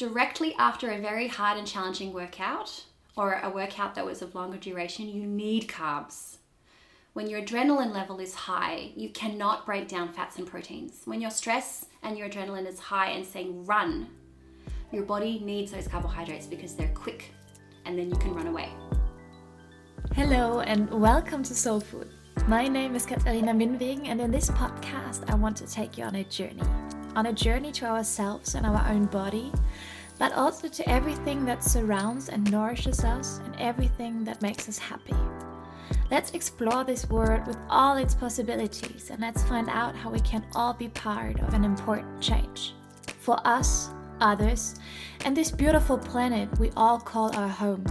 [0.00, 2.84] directly after a very hard and challenging workout
[3.18, 6.38] or a workout that was of longer duration, you need carbs.
[7.12, 11.02] When your adrenaline level is high, you cannot break down fats and proteins.
[11.04, 14.08] When your stress and your adrenaline is high and saying run,
[14.90, 17.34] your body needs those carbohydrates because they're quick
[17.84, 18.70] and then you can run away.
[20.14, 22.08] Hello and welcome to Soul Food.
[22.48, 26.14] My name is Katharina Minwegen, and in this podcast, I want to take you on
[26.14, 26.62] a journey.
[27.16, 29.52] On a journey to ourselves and our own body,
[30.20, 35.16] but also to everything that surrounds and nourishes us and everything that makes us happy.
[36.10, 40.44] Let's explore this world with all its possibilities and let's find out how we can
[40.54, 42.74] all be part of an important change.
[43.20, 43.88] For us,
[44.20, 44.74] others,
[45.24, 47.84] and this beautiful planet we all call our home.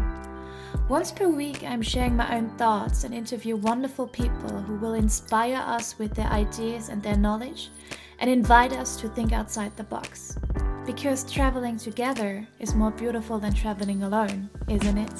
[0.88, 5.64] Once per week, I'm sharing my own thoughts and interview wonderful people who will inspire
[5.66, 7.72] us with their ideas and their knowledge
[8.20, 10.38] and invite us to think outside the box.
[10.96, 15.12] Because traveling together is more beautiful than traveling alone, isn't it?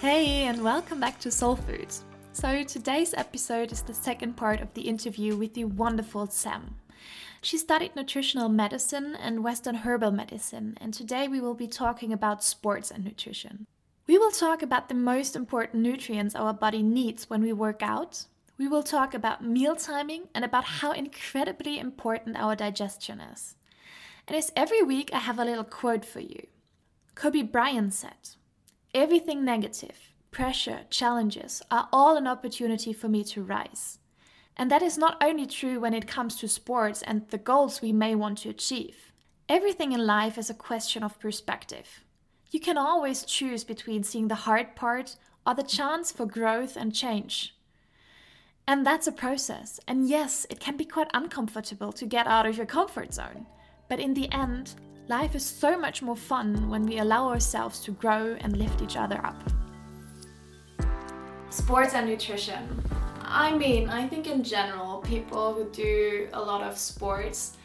[0.00, 2.02] Hey, and welcome back to Soul Foods.
[2.40, 6.76] So, today's episode is the second part of the interview with the wonderful Sam.
[7.42, 12.44] She studied nutritional medicine and Western herbal medicine, and today we will be talking about
[12.44, 13.66] sports and nutrition.
[14.06, 18.26] We will talk about the most important nutrients our body needs when we work out.
[18.56, 23.56] We will talk about meal timing and about how incredibly important our digestion is.
[24.28, 26.46] And as every week, I have a little quote for you.
[27.16, 28.36] Kobe Bryant said,
[28.94, 33.98] Everything negative, pressure, challenges are all an opportunity for me to rise.
[34.56, 37.92] And that is not only true when it comes to sports and the goals we
[37.92, 39.12] may want to achieve.
[39.48, 42.04] Everything in life is a question of perspective.
[42.50, 45.16] You can always choose between seeing the hard part
[45.46, 47.54] or the chance for growth and change.
[48.66, 49.80] And that's a process.
[49.86, 53.46] And yes, it can be quite uncomfortable to get out of your comfort zone.
[53.88, 54.74] But in the end,
[55.08, 58.98] Life is so much more fun when we allow ourselves to grow and lift each
[58.98, 59.42] other up.
[61.50, 62.82] Sports and nutrition.
[63.22, 67.56] I mean, I think in general, people who do a lot of sports,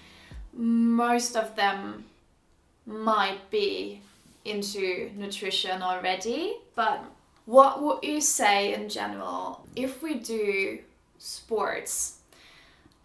[0.54, 2.06] most of them
[2.86, 4.02] might be
[4.46, 6.56] into nutrition already.
[6.76, 7.04] But
[7.46, 10.80] what would you say in general if we do
[11.18, 12.20] sports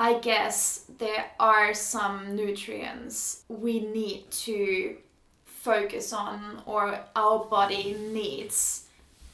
[0.00, 4.96] I guess there are some nutrients we need to
[5.44, 8.84] focus on or our body needs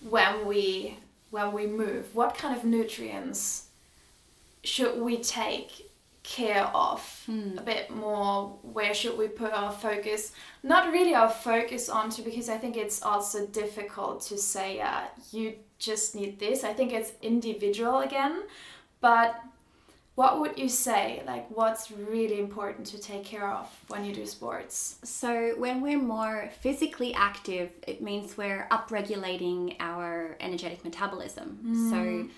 [0.08, 0.96] when we
[1.34, 2.14] when we move.
[2.14, 3.66] What kind of nutrients
[4.62, 5.90] should we take
[6.22, 7.58] care of hmm.
[7.58, 8.56] a bit more?
[8.62, 10.30] Where should we put our focus?
[10.62, 15.02] Not really our focus onto because I think it's also difficult to say uh,
[15.32, 16.62] you just need this.
[16.62, 18.44] I think it's individual again,
[19.00, 19.34] but
[20.14, 24.26] what would you say like what's really important to take care of when you do
[24.26, 24.96] sports?
[25.02, 31.58] So when we're more physically active it means we're upregulating our energetic metabolism.
[31.64, 31.90] Mm.
[31.90, 32.30] so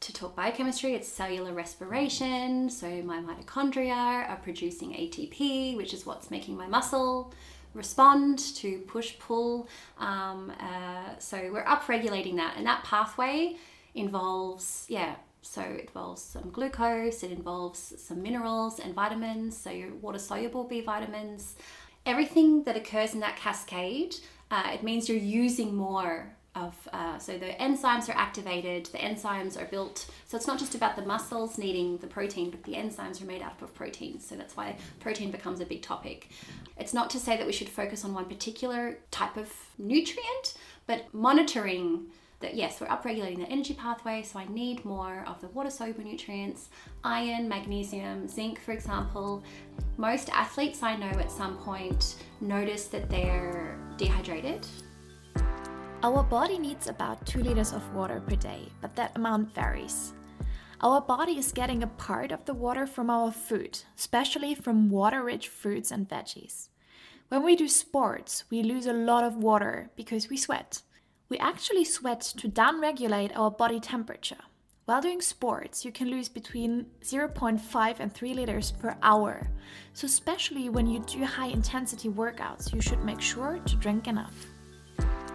[0.00, 2.68] to talk biochemistry it's cellular respiration.
[2.68, 7.32] So my mitochondria are producing atp which is what's making my muscle
[7.74, 9.66] respond to push pull.
[9.98, 13.56] Um, uh, so we're upregulating that and that pathway
[13.94, 19.92] involves yeah so it involves some glucose, it involves some minerals and vitamins, so your
[19.94, 21.56] water soluble B vitamins.
[22.06, 24.16] Everything that occurs in that cascade,
[24.50, 29.60] uh, it means you're using more of uh, so the enzymes are activated the enzymes
[29.60, 33.22] are built so it's not just about the muscles needing the protein but the enzymes
[33.22, 34.26] are made up of proteins.
[34.26, 36.28] so that's why protein becomes a big topic
[36.76, 40.54] it's not to say that we should focus on one particular type of nutrient
[40.86, 42.06] but monitoring
[42.42, 46.04] that yes, we're upregulating the energy pathway, so I need more of the water soluble
[46.04, 46.68] nutrients,
[47.02, 49.42] iron, magnesium, zinc, for example.
[49.96, 54.66] Most athletes I know at some point notice that they're dehydrated.
[56.02, 60.12] Our body needs about 2 liters of water per day, but that amount varies.
[60.80, 65.22] Our body is getting a part of the water from our food, especially from water
[65.22, 66.70] rich fruits and veggies.
[67.28, 70.82] When we do sports, we lose a lot of water because we sweat.
[71.32, 74.44] We actually sweat to downregulate our body temperature.
[74.84, 79.48] While doing sports, you can lose between 0.5 and 3 liters per hour.
[79.94, 84.34] So, especially when you do high intensity workouts, you should make sure to drink enough.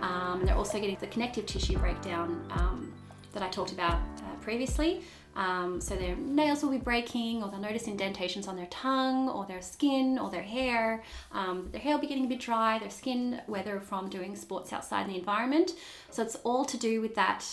[0.04, 2.94] Um, they're also getting the connective tissue breakdown um,
[3.34, 5.02] that I talked about uh, previously.
[5.38, 9.46] Um, so their nails will be breaking, or they'll notice indentations on their tongue, or
[9.46, 11.04] their skin, or their hair.
[11.32, 14.74] Um, their hair will be getting a bit dry, their skin, whether from doing sports
[14.74, 15.74] outside in the environment.
[16.10, 17.46] So it's all to do with that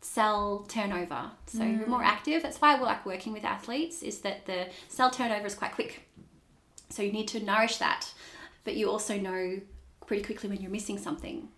[0.00, 1.30] cell turnover.
[1.46, 1.78] So mm.
[1.78, 2.42] you're more active.
[2.42, 6.08] That's why I like working with athletes is that the cell turnover is quite quick.
[6.88, 8.12] So you need to nourish that,
[8.64, 9.60] but you also know
[10.06, 11.48] pretty quickly when you're missing something.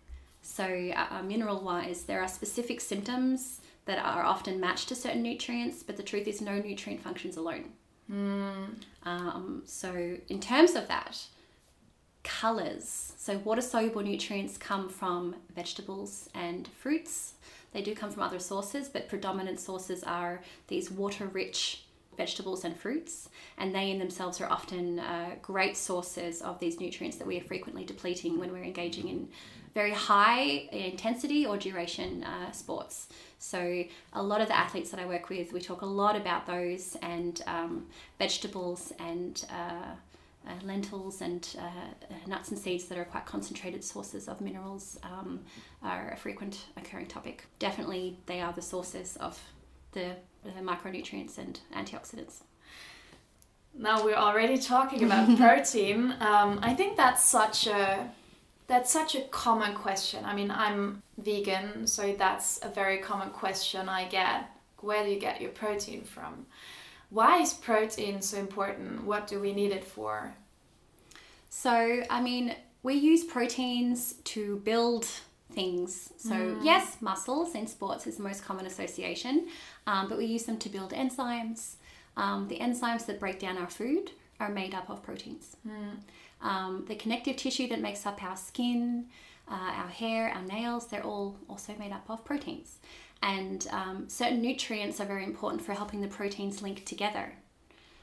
[0.43, 5.83] So uh, mineral wise, there are specific symptoms that are often matched to certain nutrients,
[5.83, 7.71] but the truth is no nutrient functions alone.
[8.11, 8.77] Mm.
[9.05, 11.27] Um, so in terms of that,
[12.23, 13.13] colors.
[13.19, 17.35] So water soluble nutrients come from vegetables and fruits
[17.75, 21.85] they do come from other sources, but predominant sources are these water rich
[22.17, 23.29] vegetables and fruits,
[23.59, 27.43] and they in themselves are often uh, great sources of these nutrients that we are
[27.43, 29.29] frequently depleting when we're engaging in
[29.75, 33.09] very high intensity or duration uh, sports.
[33.45, 36.47] So, a lot of the athletes that I work with, we talk a lot about
[36.47, 37.87] those and um,
[38.19, 39.93] vegetables and uh,
[40.49, 44.99] uh, lentils and uh, uh, nuts and seeds that are quite concentrated sources of minerals
[45.03, 45.41] um,
[45.83, 47.45] are a frequent occurring topic.
[47.59, 49.39] Definitely, they are the sources of
[49.93, 52.41] the, the micronutrients and antioxidants.
[53.75, 56.15] Now we're already talking about protein.
[56.19, 58.11] Um, I think that's such a
[58.67, 60.25] that's such a common question.
[60.25, 64.51] I mean, I'm vegan, so that's a very common question I get.
[64.81, 66.47] Where do you get your protein from?
[67.11, 69.05] Why is protein so important?
[69.05, 70.35] What do we need it for?
[71.49, 75.07] So, I mean, we use proteins to build
[75.53, 76.13] things.
[76.17, 76.65] So, mm.
[76.65, 79.47] yes, muscles in sports is the most common association,
[79.87, 81.77] um, but we use them to build enzymes.
[82.17, 84.11] Um, the enzymes that break down our food
[84.41, 85.57] are made up of proteins.
[85.67, 85.99] Mm.
[86.45, 89.07] Um, the connective tissue that makes up our skin,
[89.49, 92.77] uh, our hair, our nails, they're all also made up of proteins.
[93.23, 97.33] And um, certain nutrients are very important for helping the proteins link together.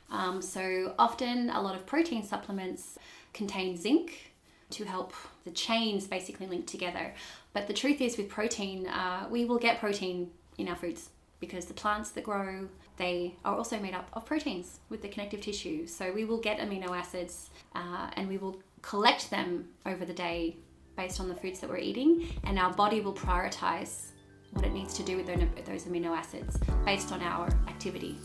[0.10, 2.98] Um, so often, a lot of protein supplements
[3.32, 4.34] contain zinc
[4.72, 5.14] to help
[5.46, 7.14] the chains basically link together.
[7.54, 11.10] But the truth is, with protein, uh, we will get protein in our foods
[11.42, 15.42] because the plants that grow they are also made up of proteins with the connective
[15.42, 15.88] tissue.
[15.88, 20.56] So we will get amino acids uh, and we will collect them over the day
[20.96, 24.12] based on the foods that we're eating, and our body will prioritize
[24.52, 25.26] what it needs to do with
[25.66, 28.20] those amino acids based on our activity.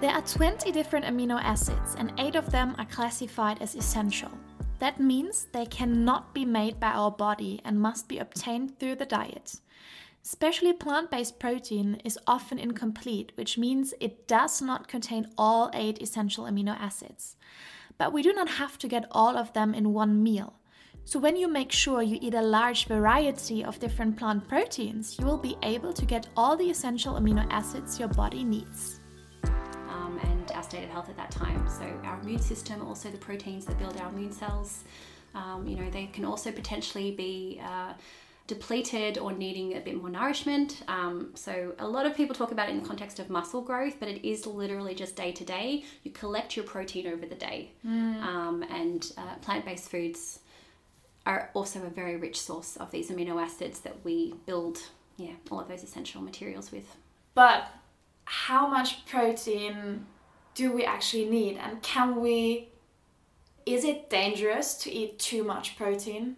[0.00, 4.30] There are 20 different amino acids, and 8 of them are classified as essential.
[4.78, 9.06] That means they cannot be made by our body and must be obtained through the
[9.06, 9.56] diet.
[10.26, 16.02] Especially plant based protein is often incomplete, which means it does not contain all 8
[16.02, 17.36] essential amino acids.
[17.96, 20.54] But we do not have to get all of them in one meal.
[21.04, 25.24] So, when you make sure you eat a large variety of different plant proteins, you
[25.24, 28.98] will be able to get all the essential amino acids your body needs.
[29.44, 31.68] Um, and our state of health at that time.
[31.68, 34.82] So, our immune system, also the proteins that build our immune cells,
[35.36, 37.60] um, you know, they can also potentially be.
[37.62, 37.92] Uh,
[38.46, 40.82] depleted or needing a bit more nourishment.
[40.88, 43.96] Um, so, a lot of people talk about it in the context of muscle growth,
[43.98, 45.84] but it is literally just day to day.
[46.04, 48.22] You collect your protein over the day, mm.
[48.22, 50.40] um, and uh, plant based foods
[51.24, 54.78] are also a very rich source of these amino acids that we build,
[55.16, 56.96] yeah, all of those essential materials with.
[57.34, 57.68] But
[58.24, 60.06] how much protein
[60.54, 62.68] do we actually need, and can we?
[63.64, 66.36] Is it dangerous to eat too much protein?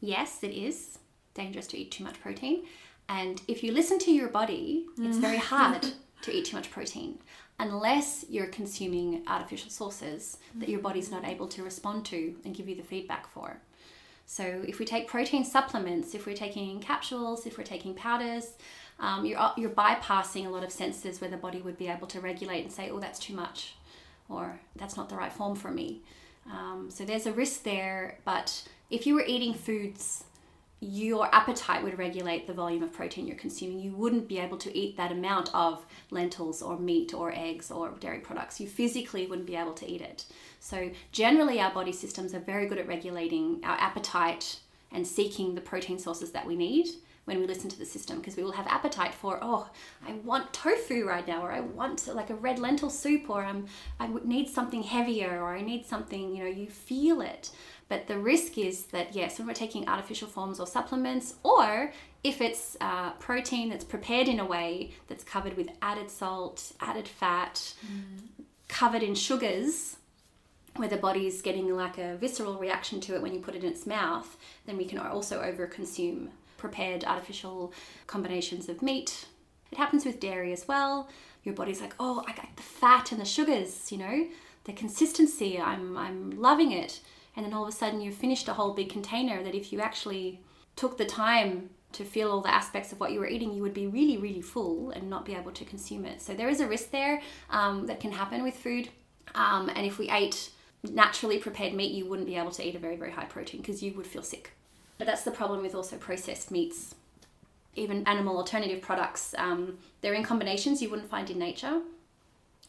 [0.00, 0.98] Yes, it is
[1.36, 2.64] dangerous to eat too much protein.
[3.08, 5.06] And if you listen to your body, mm.
[5.06, 5.86] it's very hard
[6.22, 7.18] to eat too much protein
[7.58, 12.68] unless you're consuming artificial sources that your body's not able to respond to and give
[12.68, 13.58] you the feedback for.
[14.26, 18.54] So if we take protein supplements, if we're taking capsules, if we're taking powders,
[18.98, 22.20] um, you're, you're bypassing a lot of senses where the body would be able to
[22.20, 23.74] regulate and say, oh, that's too much,
[24.28, 26.02] or that's not the right form for me.
[26.50, 30.24] Um, so there's a risk there, but if you were eating foods
[30.80, 33.78] your appetite would regulate the volume of protein you're consuming.
[33.78, 37.90] You wouldn't be able to eat that amount of lentils or meat or eggs or
[37.98, 38.60] dairy products.
[38.60, 40.26] You physically wouldn't be able to eat it.
[40.60, 44.60] So, generally, our body systems are very good at regulating our appetite
[44.92, 46.88] and seeking the protein sources that we need
[47.26, 49.68] when we listen to the system because we will have appetite for oh
[50.06, 53.66] i want tofu right now or i want like a red lentil soup or i'm
[53.98, 57.50] i need something heavier or i need something you know you feel it
[57.88, 61.92] but the risk is that, yes, when we're taking artificial forms or supplements, or
[62.24, 67.06] if it's uh, protein that's prepared in a way that's covered with added salt, added
[67.06, 68.44] fat, mm.
[68.68, 69.96] covered in sugars,
[70.74, 73.70] where the body's getting like a visceral reaction to it when you put it in
[73.70, 77.72] its mouth, then we can also overconsume prepared artificial
[78.06, 79.26] combinations of meat,
[79.70, 81.08] It happens with dairy as well.
[81.44, 84.26] Your body's like, oh, I got the fat and the sugars, you know,
[84.64, 85.60] the consistency.
[85.60, 87.00] I'm I'm loving it.
[87.36, 89.80] And then all of a sudden you've finished a whole big container that if you
[89.80, 90.40] actually
[90.74, 93.74] took the time to feel all the aspects of what you were eating, you would
[93.74, 96.20] be really, really full and not be able to consume it.
[96.20, 98.88] So there is a risk there um, that can happen with food.
[99.34, 100.50] Um, and if we ate
[100.82, 103.82] naturally prepared meat, you wouldn't be able to eat a very, very high protein because
[103.82, 104.52] you would feel sick.
[104.98, 106.94] But that's the problem with also processed meats.
[107.74, 111.82] Even animal alternative products, um, they're in combinations you wouldn't find in nature.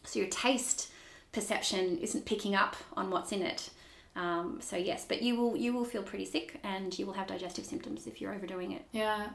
[0.04, 0.90] So your taste
[1.32, 3.70] perception isn't picking up on what's in it.
[4.16, 7.26] Um, so yes, but you will you will feel pretty sick and you will have
[7.26, 8.84] digestive symptoms if you're overdoing it.
[8.92, 9.28] Yeah.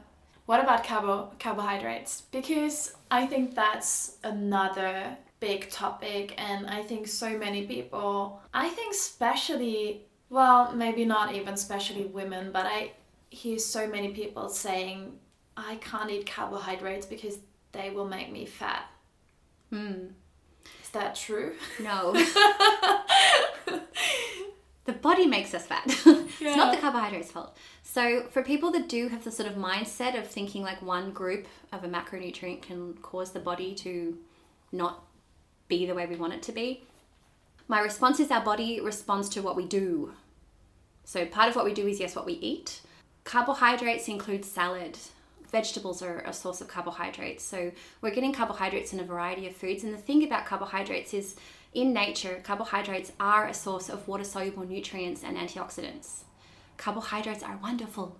[0.46, 2.22] What about carbo carbohydrates?
[2.30, 8.94] Because I think that's another big topic and I think so many people I think
[8.94, 12.92] especially well, maybe not even especially women, but I
[13.30, 15.18] hear so many people saying
[15.56, 17.38] I can't eat carbohydrates because
[17.72, 18.84] they will make me fat.
[19.70, 20.06] Hmm.
[20.82, 21.54] Is that true?
[21.80, 22.14] No.
[24.84, 25.84] the body makes us fat.
[25.86, 27.56] it's not the carbohydrates' fault.
[27.82, 31.46] So, for people that do have the sort of mindset of thinking like one group
[31.72, 34.18] of a macronutrient can cause the body to
[34.72, 35.04] not
[35.68, 36.84] be the way we want it to be,
[37.66, 40.12] my response is our body responds to what we do.
[41.04, 42.82] So, part of what we do is yes, what we eat.
[43.24, 44.98] Carbohydrates include salad.
[45.50, 47.42] Vegetables are a source of carbohydrates.
[47.42, 47.72] So,
[48.02, 49.82] we're getting carbohydrates in a variety of foods.
[49.82, 51.36] And the thing about carbohydrates is
[51.74, 56.22] in nature, carbohydrates are a source of water soluble nutrients and antioxidants.
[56.76, 58.16] Carbohydrates are wonderful.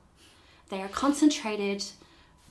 [0.69, 1.85] They are concentrated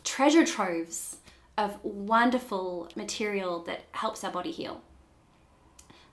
[0.03, 1.17] treasure troves
[1.57, 4.81] of wonderful material that helps our body heal.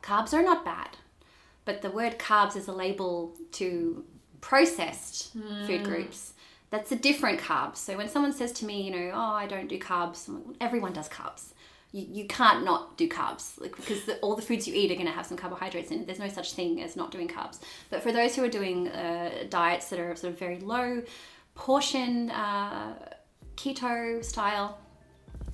[0.03, 0.97] Carbs are not bad,
[1.65, 4.05] but the word carbs is a label to
[4.41, 5.67] processed mm.
[5.67, 6.33] food groups.
[6.71, 7.77] That's a different carb.
[7.77, 10.93] So when someone says to me, you know, oh, I don't do carbs, like, everyone
[10.93, 11.53] does carbs
[11.93, 14.95] you, you can't not do carbs like because the, all the foods you eat are
[14.95, 16.07] going to have some carbohydrates in it.
[16.07, 17.59] There's no such thing as not doing carbs.
[17.91, 21.03] But for those who are doing uh, diets that are sort of very low
[21.55, 22.95] portion uh,
[23.57, 24.79] keto style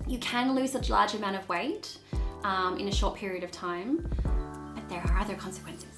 [0.06, 1.98] you can lose a large amount of weight
[2.44, 4.08] um, in a short period of time
[4.74, 5.88] but there are other consequences.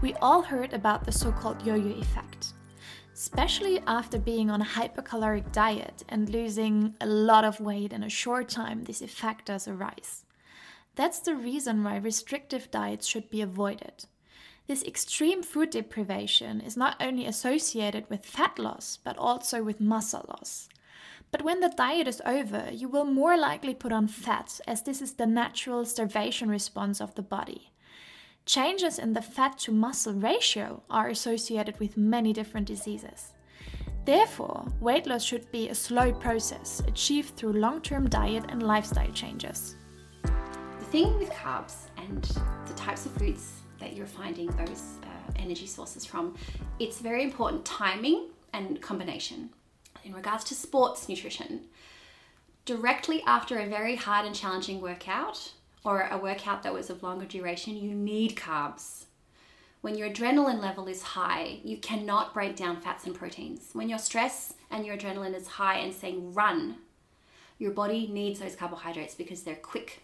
[0.00, 2.52] We all heard about the so-called yo-yo effect
[3.18, 8.08] especially after being on a hypercaloric diet and losing a lot of weight in a
[8.08, 10.24] short time, this effect does arise.
[10.94, 14.04] That's the reason why restrictive diets should be avoided.
[14.68, 20.24] This extreme food deprivation is not only associated with fat loss, but also with muscle
[20.28, 20.68] loss.
[21.32, 25.02] But when the diet is over, you will more likely put on fat, as this
[25.02, 27.72] is the natural starvation response of the body.
[28.48, 33.34] Changes in the fat to muscle ratio are associated with many different diseases.
[34.06, 39.12] Therefore, weight loss should be a slow process achieved through long term diet and lifestyle
[39.12, 39.76] changes.
[40.22, 42.22] The thing with carbs and
[42.66, 46.34] the types of foods that you're finding those uh, energy sources from,
[46.78, 49.50] it's very important timing and combination.
[50.04, 51.66] In regards to sports nutrition,
[52.64, 55.52] directly after a very hard and challenging workout,
[55.84, 59.04] or a workout that was of longer duration, you need carbs.
[59.80, 63.70] When your adrenaline level is high, you cannot break down fats and proteins.
[63.72, 66.76] When your stress and your adrenaline is high and saying run,
[67.58, 70.02] your body needs those carbohydrates because they're quick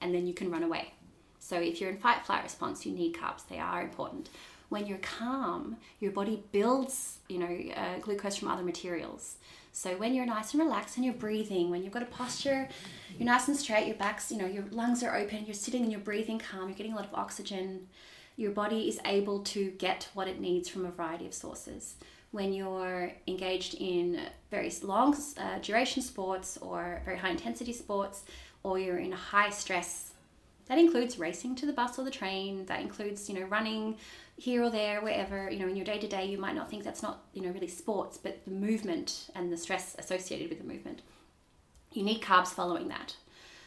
[0.00, 0.92] and then you can run away.
[1.38, 3.46] So if you're in fight flight response, you need carbs.
[3.48, 4.30] They are important.
[4.68, 9.36] When you're calm, your body builds, you know, uh, glucose from other materials.
[9.76, 12.66] So when you're nice and relaxed and you're breathing, when you've got a posture,
[13.18, 15.92] you're nice and straight, your back's, you know, your lungs are open, you're sitting and
[15.92, 17.86] you're breathing calm, you're getting a lot of oxygen,
[18.36, 21.96] your body is able to get what it needs from a variety of sources.
[22.30, 24.18] When you're engaged in
[24.50, 28.24] very long uh, duration sports or very high intensity sports,
[28.62, 30.12] or you're in high stress,
[30.68, 33.98] that includes racing to the bus or the train, that includes, you know, running
[34.36, 36.84] here or there, wherever, you know, in your day to day, you might not think
[36.84, 40.64] that's not, you know, really sports, but the movement and the stress associated with the
[40.64, 41.00] movement.
[41.92, 43.16] You need carbs following that.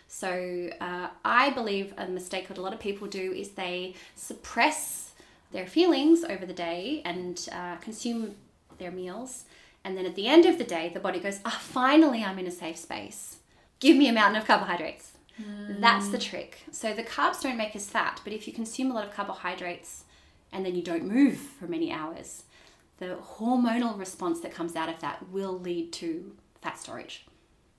[0.07, 5.13] So uh, I believe a mistake that a lot of people do is they suppress
[5.51, 8.35] their feelings over the day and uh, consume
[8.77, 9.45] their meals.
[9.83, 12.38] And then at the end of the day, the body goes, ah, oh, finally I'm
[12.38, 13.38] in a safe space.
[13.79, 15.13] Give me a mountain of carbohydrates.
[15.41, 15.79] Mm.
[15.79, 16.59] That's the trick.
[16.71, 20.03] So the carbs don't make us fat, but if you consume a lot of carbohydrates,
[20.51, 22.44] and then you don't move for many hours,
[22.98, 27.25] the hormonal response that comes out of that will lead to fat storage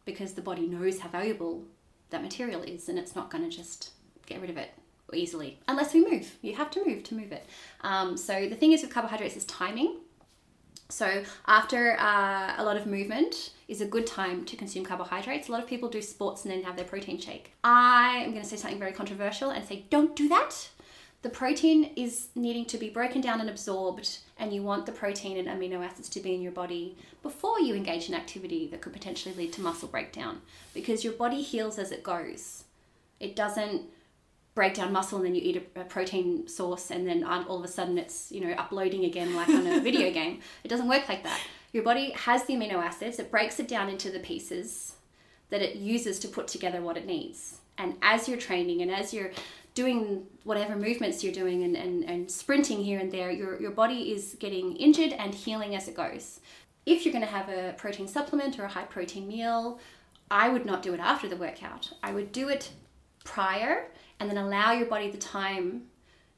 [0.05, 1.65] because the body knows how valuable
[2.09, 3.91] that material is and it's not going to just
[4.27, 4.71] get rid of it
[5.13, 6.37] easily unless we move.
[6.43, 7.47] You have to move to move it.
[7.83, 9.97] Um, so the thing is with carbohydrates is timing.
[10.89, 15.49] So after uh, a lot of movement is a good time to consume carbohydrates.
[15.49, 17.53] A lot of people do sports and then have their protein shake.
[17.63, 20.71] I am going to say something very controversial and say don't do that.
[21.23, 25.37] The protein is needing to be broken down and absorbed, and you want the protein
[25.37, 28.95] and amino acids to be in your body before you engage in activity that could
[28.95, 30.41] potentially lead to muscle breakdown
[30.73, 32.65] because your body heals as it goes.
[33.19, 33.83] It doesn't
[34.55, 37.69] break down muscle and then you eat a, protein source and then all of a
[37.69, 40.41] sudden it's you know uploading again like on a video game.
[40.65, 41.41] It doesn't work like that.
[41.73, 44.95] Your body has the amino acids it breaks it down into the pieces
[45.51, 47.59] that it uses to put together what it needs.
[47.79, 49.31] And as you're training and as you're
[49.81, 54.13] doing whatever movements you're doing and, and, and sprinting here and there your, your body
[54.13, 56.41] is getting injured and healing as it goes
[56.85, 59.79] if you're going to have a protein supplement or a high protein meal
[60.31, 62.73] i would not do it after the workout i would do it
[63.25, 63.87] prior
[64.19, 65.83] and then allow your body the time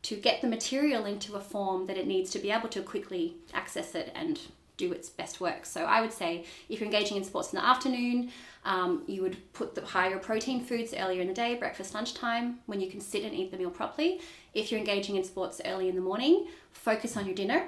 [0.03, 3.37] to get the material into a form that it needs to be able to quickly
[3.55, 4.39] access it and
[4.77, 5.65] do its best work.
[5.65, 8.31] So I would say if you're engaging in sports in the afternoon,
[8.64, 12.81] um, you would put the higher protein foods earlier in the day, breakfast, lunchtime, when
[12.81, 14.21] you can sit and eat the meal properly.
[14.54, 17.66] If you're engaging in sports early in the morning, focus on your dinner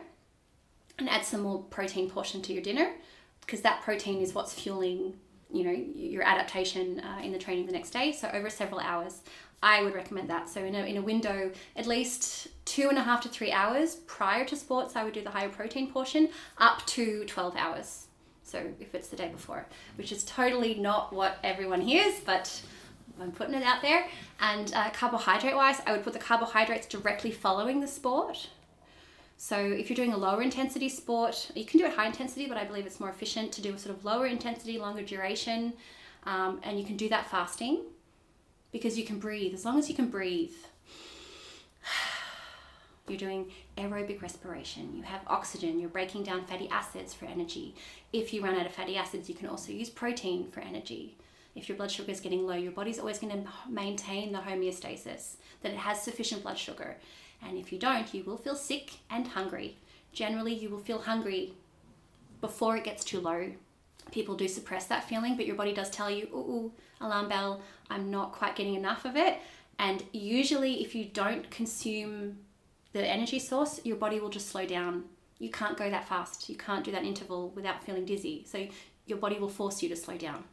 [0.99, 2.93] and add some more protein portion to your dinner
[3.41, 5.15] because that protein is what's fueling
[5.53, 9.21] you know your adaptation uh, in the training the next day so over several hours
[9.65, 10.51] I would recommend that.
[10.51, 13.97] So in a, in a window, at least two and a half to three hours
[14.07, 18.07] prior to sports, I would do the higher protein portion up to 12 hours.
[18.45, 22.63] So if it's the day before, which is totally not what everyone hears, but
[23.21, 24.07] I'm putting it out there.
[24.41, 28.49] And uh, carbohydrate wise, I would put the carbohydrates directly following the sport.
[29.37, 32.57] So if you're doing a lower intensity sport, you can do it high intensity, but
[32.57, 35.73] I believe it's more efficient to do a sort of lower intensity, longer duration,
[36.25, 37.81] um, and you can do that fasting
[38.73, 39.55] because you can breathe.
[39.55, 40.55] As long as you can breathe,
[43.09, 47.75] you're doing aerobic respiration, you have oxygen, you're breaking down fatty acids for energy.
[48.13, 51.17] If you run out of fatty acids, you can also use protein for energy.
[51.55, 55.37] If your blood sugar is getting low, your body's always going to maintain the homeostasis,
[55.63, 56.97] that it has sufficient blood sugar.
[57.47, 59.77] And if you don't, you will feel sick and hungry.
[60.13, 61.55] Generally, you will feel hungry
[62.41, 63.53] before it gets too low.
[64.13, 68.11] People do suppress that feeling, but your body does tell you, ooh, alarm bell, I'm
[68.11, 69.39] not quite getting enough of it.
[69.79, 72.39] And usually, if you don't consume
[72.95, 75.05] the energy source, your body will just slow down.
[75.39, 76.49] You can't go that fast.
[76.49, 78.45] You can't do that interval without feeling dizzy.
[78.47, 78.67] So,
[79.07, 80.45] your body will force you to slow down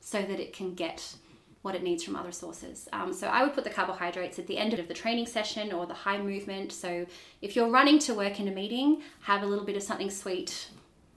[0.00, 1.14] so that it can get
[1.62, 2.88] what it needs from other sources.
[2.92, 5.86] Um, so, I would put the carbohydrates at the end of the training session or
[5.86, 6.72] the high movement.
[6.72, 7.06] So,
[7.40, 10.68] if you're running to work in a meeting, have a little bit of something sweet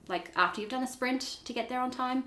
[0.07, 2.23] like after you've done a sprint to get there on time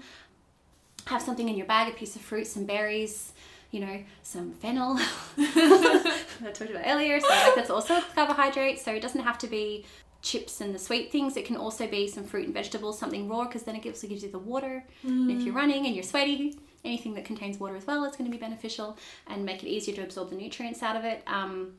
[1.07, 3.34] have something in your bag, a piece of fruit, some berries,
[3.75, 4.97] you know, some fennel.
[5.37, 7.19] I talked about earlier.
[7.19, 8.79] So like that's also a carbohydrate.
[8.79, 9.85] So it doesn't have to be
[10.23, 11.37] chips and the sweet things.
[11.37, 14.09] It can also be some fruit and vegetables, something raw, because then it gives, it
[14.09, 14.85] gives you the water.
[15.05, 15.37] Mm.
[15.37, 18.37] if you're running and you're sweaty, anything that contains water as well is going to
[18.37, 21.23] be beneficial and make it easier to absorb the nutrients out of it.
[21.27, 21.75] Um,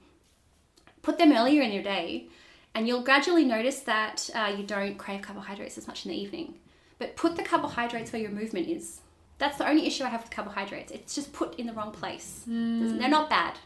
[1.02, 2.28] put them earlier in your day,
[2.76, 6.56] and you'll gradually notice that uh, you don't crave carbohydrates as much in the evening.
[7.00, 9.00] But put the carbohydrates where your movement is.
[9.38, 10.92] That's the only issue I have with carbohydrates.
[10.92, 12.46] It's just put in the wrong place.
[12.50, 13.00] Mm.
[13.00, 13.58] They're not bad.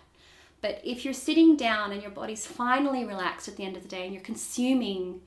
[0.62, 3.90] But if you're sitting down and your body's finally relaxed at the end of the
[3.90, 5.22] day and you're consuming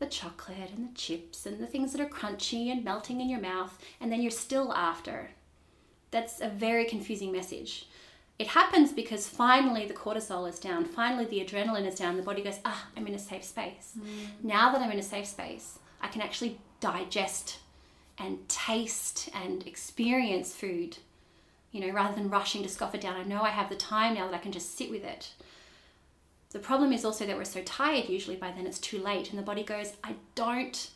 [0.00, 3.40] the chocolate and the chips and the things that are crunchy and melting in your
[3.40, 5.30] mouth, and then you're still after,
[6.10, 7.86] that's a very confusing message.
[8.38, 12.42] It happens because finally the cortisol is down, finally the adrenaline is down, the body
[12.42, 13.92] goes, ah, I'm in a safe space.
[13.98, 14.44] Mm.
[14.44, 17.58] Now that I'm in a safe space, I can actually digest
[18.20, 20.98] and taste and experience food,
[21.72, 23.16] you know, rather than rushing to scoff it down.
[23.16, 25.32] I know I have the time now that I can just sit with it.
[26.50, 29.38] The problem is also that we're so tired, usually by then it's too late, and
[29.38, 30.90] the body goes, I don't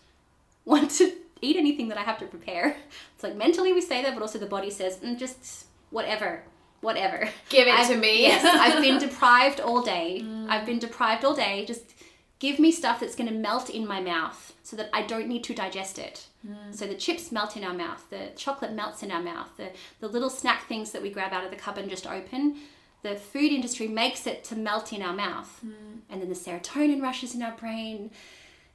[0.65, 2.77] want to eat anything that I have to prepare.
[3.15, 6.43] It's like mentally we say that, but also the body says, mm, just whatever,
[6.81, 7.29] whatever.
[7.49, 8.23] Give it I've, to me.
[8.29, 10.23] yes, I've been deprived all day.
[10.25, 10.49] Mm.
[10.51, 11.65] I've been deprived all day.
[11.65, 11.95] Just
[12.39, 15.45] give me stuff that's going to melt in my mouth so that I don't need
[15.45, 16.27] to digest it.
[16.47, 16.75] Mm.
[16.75, 20.09] So the chips melt in our mouth, the chocolate melts in our mouth, the, the
[20.09, 22.57] little snack things that we grab out of the cupboard and just open,
[23.03, 25.61] the food industry makes it to melt in our mouth.
[25.65, 26.01] Mm.
[26.11, 28.11] And then the serotonin rushes in our brain,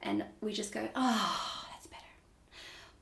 [0.02, 2.02] and we just go, oh, that's better.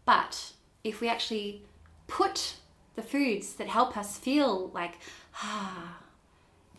[0.05, 0.53] But
[0.85, 1.63] if we actually
[2.07, 2.55] put
[2.97, 4.95] the foods that help us feel like,
[5.37, 5.99] ah,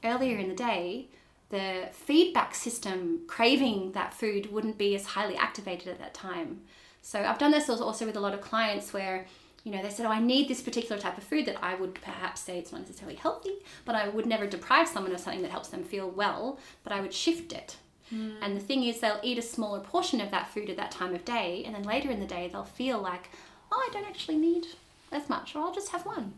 [0.04, 1.08] earlier in the day,
[1.50, 6.62] the feedback system craving that food wouldn't be as highly activated at that time.
[7.10, 9.26] So I've done this also with a lot of clients where
[9.64, 11.94] you know they said oh i need this particular type of food that i would
[11.96, 15.52] perhaps say it's not necessarily healthy but i would never deprive someone of something that
[15.52, 17.76] helps them feel well but i would shift it
[18.10, 18.32] hmm.
[18.42, 21.14] And the thing is, they'll eat a smaller portion of that food at that time
[21.14, 23.30] of day, and then later in the day, they'll feel like,
[23.72, 24.66] oh, I don't actually need
[25.12, 26.34] as much, or I'll just have one.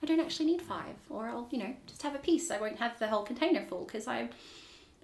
[0.00, 2.52] I don't actually need five, or I'll, you know, just have a piece.
[2.52, 4.28] I won't have the whole container full because I,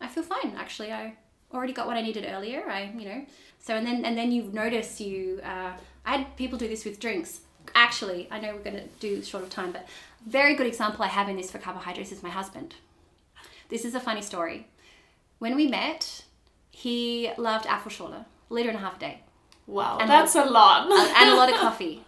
[0.00, 0.55] I feel fine.
[0.57, 1.14] Actually, I
[1.55, 2.69] already got what I needed earlier.
[2.69, 3.25] I, you know,
[3.59, 5.40] so and then and then you notice you.
[5.45, 5.73] Uh,
[6.07, 7.40] I had people do this with drinks.
[7.75, 9.87] Actually, I know we're going to do short of time, but
[10.27, 12.75] very good example I have in this for carbohydrates is my husband.
[13.71, 14.67] This is a funny story.
[15.38, 16.25] When we met,
[16.71, 19.21] he loved Apfelschorle, a liter and a half a day,
[19.67, 20.90] Wow, And that's a lot.
[21.17, 22.05] and a lot of coffee.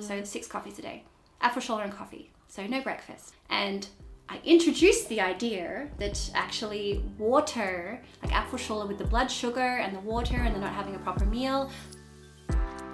[0.00, 1.02] So six coffees a day,
[1.42, 2.30] Apfelschorle and coffee.
[2.48, 3.34] So no breakfast.
[3.50, 3.86] And
[4.28, 10.00] I introduced the idea that actually water, like Apfelschorle with the blood sugar and the
[10.00, 11.70] water, and they're not having a proper meal,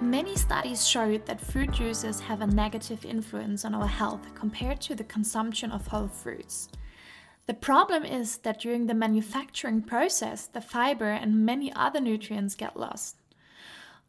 [0.01, 4.95] Many studies showed that fruit juices have a negative influence on our health compared to
[4.95, 6.69] the consumption of whole fruits.
[7.47, 12.77] The problem is that during the manufacturing process, the fiber and many other nutrients get
[12.79, 13.17] lost.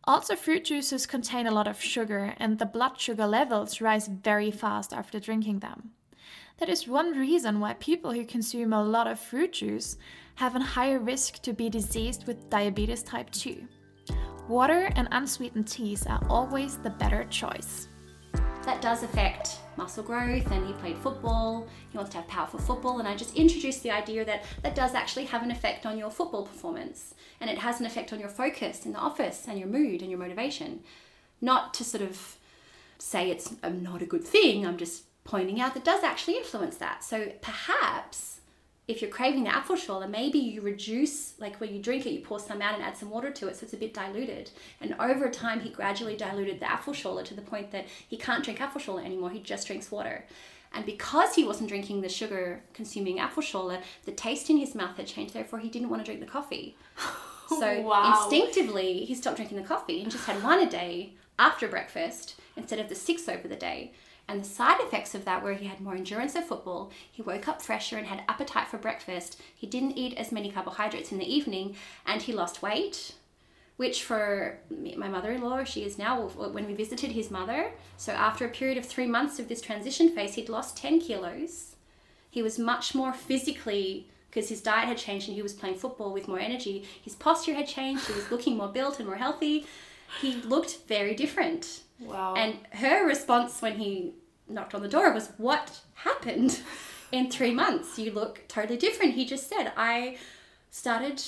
[0.05, 4.53] Also, fruit juices contain a lot of sugar, and the blood sugar levels rise very
[4.53, 5.91] fast after drinking them.
[6.61, 9.97] That is one reason why people who consume a lot of fruit juice
[10.35, 13.67] have a higher risk to be diseased with diabetes type 2.
[14.47, 17.89] Water and unsweetened teas are always the better choice.
[18.67, 22.99] that does affect muscle growth and he played football he wants to have powerful football
[22.99, 26.11] and i just introduced the idea that that does actually have an effect on your
[26.11, 29.67] football performance and it has an effect on your focus in the office and your
[29.67, 30.81] mood and your motivation
[31.41, 32.37] not to sort of
[32.99, 37.05] say it's not a good thing i'm just pointing out that does actually influence that
[37.05, 38.41] so perhaps
[38.89, 42.41] if you're craving the Apfelschorle, maybe you reduce, like when you drink it, you pour
[42.41, 44.51] some out and add some water to it so it's a bit diluted.
[44.81, 48.59] And over time, he gradually diluted the Apfelschorle to the point that he can't drink
[48.59, 50.25] Apfelschorle anymore, he just drinks water.
[50.73, 55.07] And because he wasn't drinking the sugar consuming Apfelschorle, the taste in his mouth had
[55.07, 56.77] changed, therefore, he didn't want to drink the coffee.
[57.59, 58.13] So Wow.
[58.13, 62.79] instinctively, he stopped drinking the coffee and just had one a day after breakfast instead
[62.79, 63.93] of the six over the day.
[64.29, 67.49] And the side effects of that were he had more endurance of football, he woke
[67.49, 71.35] up fresher and had appetite for breakfast, he didn't eat as many carbohydrates in the
[71.35, 71.75] evening,
[72.07, 73.15] and he lost weight.
[73.77, 77.73] Which for my mother-in-law, she is now when we visited his mother.
[77.97, 81.77] So after a period of three months of this transition phase, he'd lost ten kilos.
[82.31, 86.13] He was much more physically because his diet had changed and he was playing football
[86.13, 86.85] with more energy.
[87.03, 88.07] His posture had changed.
[88.07, 89.67] He was looking more built and more healthy.
[90.21, 91.83] He looked very different.
[91.99, 92.35] Wow.
[92.35, 94.15] And her response when he
[94.49, 96.61] knocked on the door was, What happened
[97.13, 97.99] in three months?
[97.99, 99.15] You look totally different.
[99.15, 100.19] He just said, I
[100.71, 101.23] started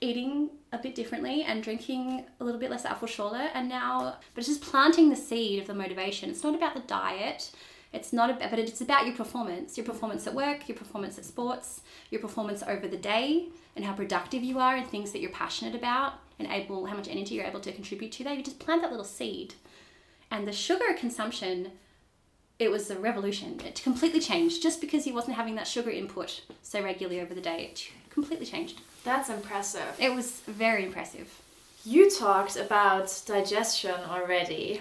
[0.00, 4.48] eating a bit differently and drinking a little bit less Apfelschorle and now but it's
[4.48, 6.30] just planting the seed of the motivation.
[6.30, 7.50] It's not about the diet.
[7.92, 9.76] It's not about but it's about your performance.
[9.76, 13.92] Your performance at work, your performance at sports, your performance over the day and how
[13.92, 17.44] productive you are and things that you're passionate about and able how much energy you're
[17.44, 18.36] able to contribute to that.
[18.36, 19.54] You just plant that little seed.
[20.30, 21.72] And the sugar consumption
[22.58, 23.60] it was a revolution.
[23.64, 27.40] It completely changed just because he wasn't having that sugar input so regularly over the
[27.40, 27.66] day.
[27.70, 28.80] It completely changed.
[29.04, 29.94] That's impressive.
[30.00, 31.40] It was very impressive.
[31.84, 34.80] You talked about digestion already.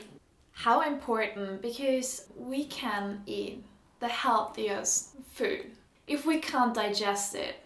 [0.54, 3.64] How important because we can eat
[4.00, 5.68] the healthiest food.
[6.08, 7.58] If we can't digest it,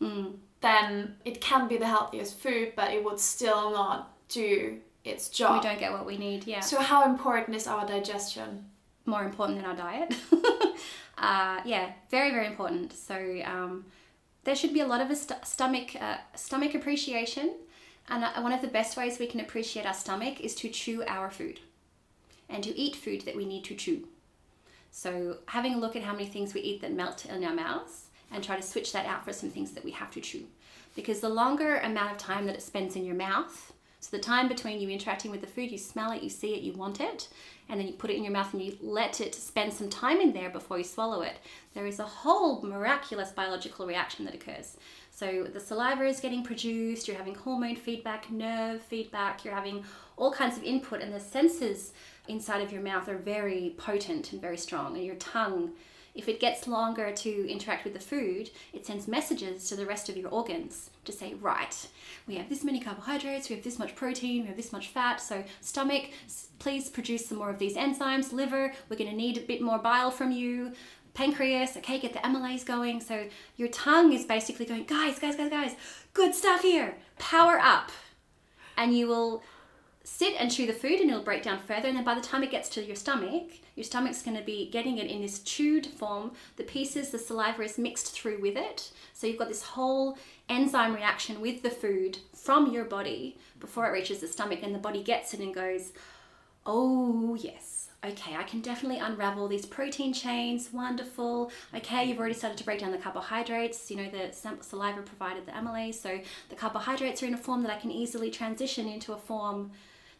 [0.00, 0.32] Mm.
[0.60, 5.62] Then it can be the healthiest food, but it would still not do its job.
[5.62, 6.60] We don't get what we need, yeah.
[6.60, 8.66] So, how important is our digestion?
[9.06, 10.14] More important than our diet.
[11.18, 12.92] uh, yeah, very, very important.
[12.92, 13.86] So um,
[14.44, 17.54] there should be a lot of a st- stomach, uh, stomach appreciation.
[18.08, 21.02] And uh, one of the best ways we can appreciate our stomach is to chew
[21.06, 21.60] our food
[22.48, 24.08] and to eat food that we need to chew.
[24.90, 28.06] So having a look at how many things we eat that melt in our mouths
[28.32, 30.44] and try to switch that out for some things that we have to chew.
[30.96, 34.48] Because the longer amount of time that it spends in your mouth, so the time
[34.48, 37.28] between you interacting with the food, you smell it, you see it, you want it,
[37.68, 40.20] and then you put it in your mouth and you let it spend some time
[40.20, 41.36] in there before you swallow it,
[41.74, 44.78] there is a whole miraculous biological reaction that occurs.
[45.10, 49.84] So the saliva is getting produced, you're having hormone feedback, nerve feedback, you're having
[50.16, 51.92] all kinds of input, and the senses
[52.26, 55.72] inside of your mouth are very potent and very strong, and your tongue
[56.20, 60.10] if it gets longer to interact with the food, it sends messages to the rest
[60.10, 61.88] of your organs to say, right,
[62.26, 65.16] we have this many carbohydrates, we have this much protein, we have this much fat.
[65.16, 66.10] So, stomach,
[66.58, 68.34] please produce some more of these enzymes.
[68.34, 70.72] Liver, we're going to need a bit more bile from you.
[71.14, 73.00] Pancreas, okay, get the amylase going.
[73.00, 75.74] So, your tongue is basically going, guys, guys, guys, guys,
[76.12, 77.90] good stuff here, power up.
[78.76, 79.42] And you will
[80.20, 82.42] sit and chew the food and it'll break down further and then by the time
[82.42, 85.86] it gets to your stomach your stomach's going to be getting it in this chewed
[85.86, 90.18] form the pieces the saliva is mixed through with it so you've got this whole
[90.50, 94.78] enzyme reaction with the food from your body before it reaches the stomach and the
[94.78, 95.94] body gets it and goes
[96.66, 100.72] oh yes okay, I can definitely unravel these protein chains.
[100.72, 101.52] Wonderful.
[101.74, 103.90] Okay, you've already started to break down the carbohydrates.
[103.90, 105.96] You know, the saliva provided the amylase.
[105.96, 109.72] So the carbohydrates are in a form that I can easily transition into a form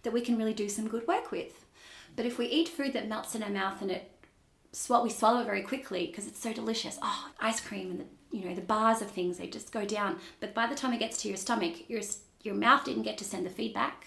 [0.02, 1.64] that we can really do some good work with.
[2.16, 4.10] But if we eat food that melts in our mouth and it
[4.72, 6.98] swallow, we swallow it very quickly because it's so delicious.
[7.02, 10.18] Oh, ice cream and the you know the bars of things they just go down.
[10.38, 12.02] But by the time it gets to your stomach, your
[12.42, 14.06] your mouth didn't get to send the feedback.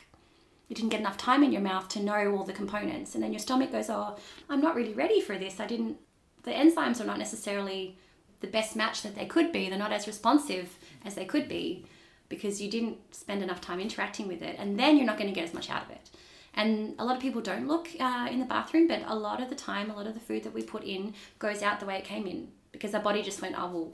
[0.70, 3.34] You didn't get enough time in your mouth to know all the components, and then
[3.34, 4.18] your stomach goes, "Oh,
[4.50, 5.60] I'm not really ready for this.
[5.60, 5.98] I didn't.
[6.44, 7.98] The enzymes are not necessarily
[8.40, 9.70] the best match that they could be.
[9.70, 11.86] They're not as responsive as they could be."
[12.34, 15.36] Because you didn't spend enough time interacting with it, and then you're not going to
[15.36, 16.10] get as much out of it.
[16.56, 19.50] And a lot of people don't look uh, in the bathroom, but a lot of
[19.50, 21.98] the time, a lot of the food that we put in goes out the way
[21.98, 23.92] it came in because our body just went, oh, well,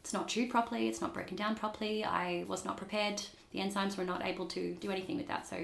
[0.00, 3.98] it's not chewed properly, it's not broken down properly, I was not prepared, the enzymes
[3.98, 5.46] were not able to do anything with that.
[5.46, 5.56] So,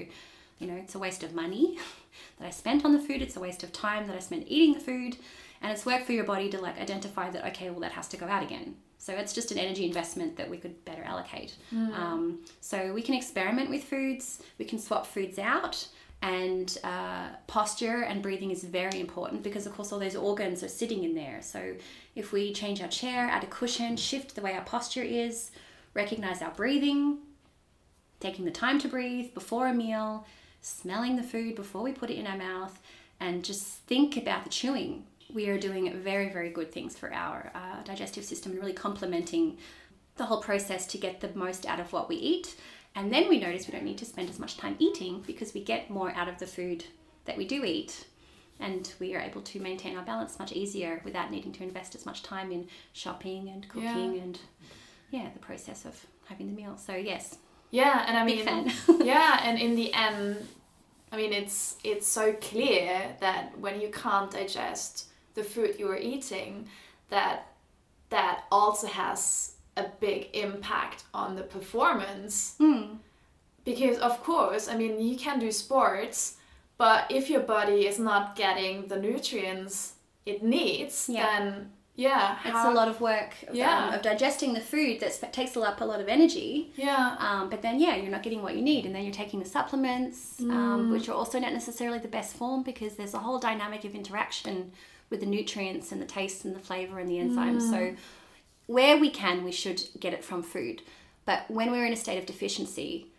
[0.59, 1.79] you know, it's a waste of money
[2.38, 4.75] that I spent on the food, it's a waste of time that I spent eating
[4.75, 5.16] the food,
[5.62, 8.16] and it's work for your body to like identify that, okay, well, that has to
[8.16, 8.77] go out again.
[9.07, 11.55] So it's just an energy investment that we could better allocate.
[11.73, 11.97] Mm.
[11.97, 15.87] Um, so we can experiment with foods, we can swap foods out,
[16.23, 20.69] and uh, posture and breathing is very important because, of course, all those organs are
[20.69, 21.40] sitting in there.
[21.40, 21.77] So
[22.16, 25.53] if we change our chair, add a cushion, shift the way our posture is,
[25.95, 27.19] recognize our breathing,
[28.19, 30.27] taking the time to breathe before a meal,
[30.62, 32.81] smelling the food before we put it in our mouth,
[33.21, 37.51] and just think about the chewing we are doing very, very good things for our
[37.55, 39.59] uh, digestive system and really complementing
[40.17, 42.57] the whole process to get the most out of what we eat.
[42.95, 45.62] And then we notice we don't need to spend as much time eating because we
[45.62, 46.85] get more out of the food
[47.27, 48.07] that we do eat.
[48.59, 52.07] And we are able to maintain our balance much easier without needing to invest as
[52.07, 54.23] much time in shopping and cooking yeah.
[54.23, 54.41] and,
[55.11, 56.79] yeah, the process of having the meal.
[56.79, 57.37] So, yes.
[57.71, 58.73] Yeah, and I mean,
[59.05, 60.39] yeah, and in the end,
[61.12, 65.99] I mean, it's it's so clear that when you can't digest the food you are
[65.99, 66.66] eating
[67.11, 67.53] that
[68.11, 72.96] that also has a big impact on the performance mm.
[73.64, 76.37] because of course i mean you can do sports
[76.79, 79.94] but if your body is not getting the nutrients
[80.25, 81.38] it needs yeah.
[81.38, 83.88] then yeah it's a lot of work of, yeah.
[83.88, 87.62] Um, of digesting the food that takes up a lot of energy yeah um, but
[87.62, 90.49] then yeah you're not getting what you need and then you're taking the supplements um,
[90.49, 90.53] mm.
[90.53, 93.94] um, which are also not necessarily the best form because there's a whole dynamic of
[93.94, 94.72] interaction
[95.11, 97.62] with the nutrients and the taste and the flavor and the enzymes.
[97.62, 97.71] Mm.
[97.71, 97.97] So,
[98.66, 100.83] where we can, we should get it from food.
[101.25, 103.12] But when we're in a state of deficiency,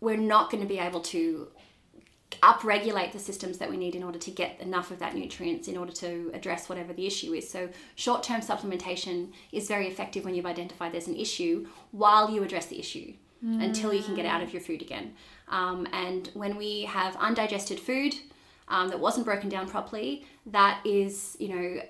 [0.00, 1.48] we're not going to be able to
[2.42, 5.76] upregulate the systems that we need in order to get enough of that nutrients in
[5.76, 7.48] order to address whatever the issue is.
[7.48, 12.42] So, short term supplementation is very effective when you've identified there's an issue while you
[12.42, 13.62] address the issue mm.
[13.62, 15.14] until you can get out of your food again.
[15.48, 18.14] Um, and when we have undigested food,
[18.68, 21.82] um, that wasn't broken down properly, that is, you know,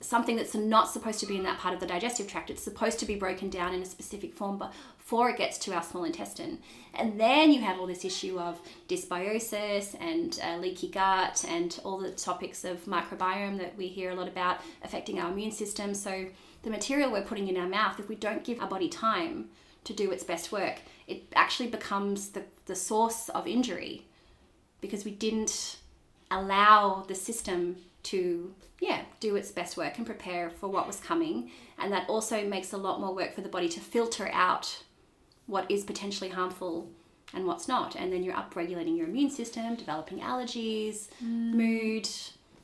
[0.00, 2.50] something that's not supposed to be in that part of the digestive tract.
[2.50, 4.62] It's supposed to be broken down in a specific form
[4.98, 6.58] before it gets to our small intestine.
[6.94, 11.98] And then you have all this issue of dysbiosis and uh, leaky gut and all
[11.98, 15.94] the topics of microbiome that we hear a lot about affecting our immune system.
[15.94, 16.26] So
[16.62, 19.48] the material we're putting in our mouth, if we don't give our body time
[19.84, 24.04] to do its best work, it actually becomes the, the source of injury
[24.80, 25.78] because we didn't
[26.30, 31.50] allow the system to yeah do its best work and prepare for what was coming
[31.78, 34.82] and that also makes a lot more work for the body to filter out
[35.46, 36.88] what is potentially harmful
[37.34, 41.52] and what's not and then you're upregulating your immune system developing allergies mm.
[41.52, 42.08] mood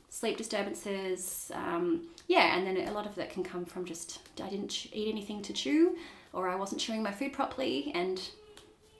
[0.09, 4.49] sleep disturbances um, yeah and then a lot of that can come from just i
[4.49, 5.95] didn't eat anything to chew
[6.33, 8.29] or i wasn't chewing my food properly and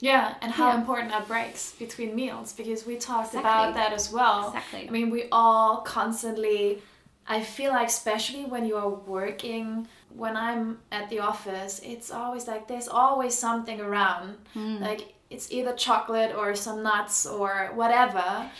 [0.00, 0.78] yeah, and how yeah.
[0.78, 3.40] important are breaks between meals because we talked exactly.
[3.40, 4.48] about that as well.
[4.48, 4.88] Exactly.
[4.88, 6.82] I mean, we all constantly
[7.28, 12.46] I feel like especially when you are working when I'm at the office, it's always
[12.46, 14.36] like there's always something around.
[14.54, 14.80] Mm.
[14.80, 18.50] Like it's either chocolate or some nuts or whatever.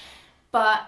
[0.51, 0.87] But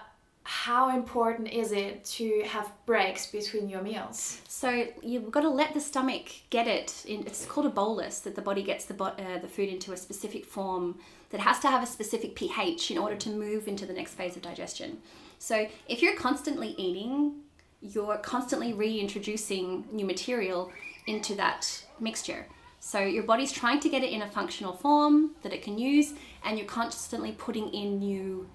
[0.49, 4.41] how important is it to have breaks between your meals?
[4.47, 7.05] So you've got to let the stomach get it.
[7.07, 9.97] In, it's called a bolus that the body gets the uh, the food into a
[9.97, 10.97] specific form
[11.29, 14.35] that has to have a specific pH in order to move into the next phase
[14.35, 14.97] of digestion.
[15.37, 17.35] So if you're constantly eating,
[17.79, 20.71] you're constantly reintroducing new material
[21.05, 22.47] into that mixture.
[22.79, 26.15] So your body's trying to get it in a functional form that it can use,
[26.43, 28.49] and you're constantly putting in new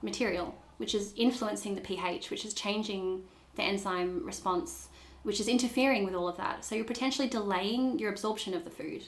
[0.00, 3.22] material, which is influencing the pH, which is changing
[3.54, 4.88] the enzyme response,
[5.22, 6.64] which is interfering with all of that.
[6.64, 9.04] So you're potentially delaying your absorption of the food,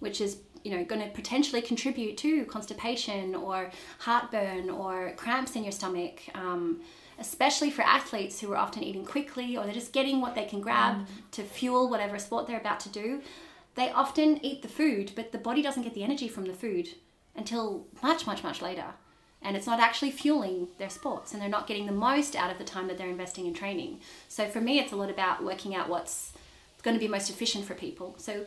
[0.00, 3.70] which is you know going to potentially contribute to constipation or
[4.00, 6.22] heartburn or cramps in your stomach.
[6.34, 6.80] Um,
[7.20, 10.60] especially for athletes who are often eating quickly or they're just getting what they can
[10.60, 11.06] grab mm.
[11.32, 13.20] to fuel whatever sport they're about to do
[13.78, 16.88] they often eat the food, but the body doesn't get the energy from the food
[17.36, 18.86] until much, much, much later.
[19.40, 22.58] And it's not actually fueling their sports, and they're not getting the most out of
[22.58, 24.00] the time that they're investing in training.
[24.28, 26.32] So for me, it's a lot about working out what's
[26.82, 28.14] going to be most efficient for people.
[28.18, 28.44] So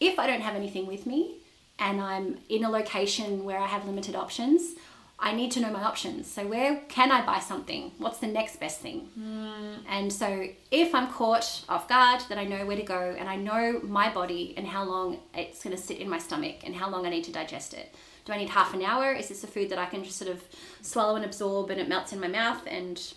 [0.00, 1.36] if I don't have anything with me
[1.78, 4.74] and I'm in a location where I have limited options,
[5.18, 6.28] I need to know my options.
[6.28, 7.92] So where can I buy something?
[7.98, 9.08] What's the next best thing?
[9.18, 9.78] Mm.
[9.88, 13.36] And so if I'm caught off guard, then I know where to go and I
[13.36, 16.90] know my body and how long it's going to sit in my stomach and how
[16.90, 17.94] long I need to digest it.
[18.24, 19.12] Do I need half an hour?
[19.12, 20.42] Is this a food that I can just sort of
[20.80, 23.14] swallow and absorb and it melts in my mouth and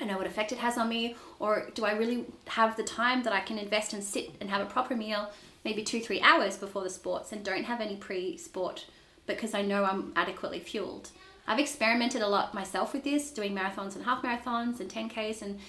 [0.00, 1.16] I know what effect it has on me?
[1.38, 4.60] Or do I really have the time that I can invest and sit and have
[4.60, 5.30] a proper meal,
[5.64, 8.86] maybe two, three hours before the sports and don't have any pre sport?
[9.28, 11.10] because I know I'm adequately fueled.
[11.46, 15.60] I've experimented a lot myself with this, doing marathons and half marathons and 10Ks and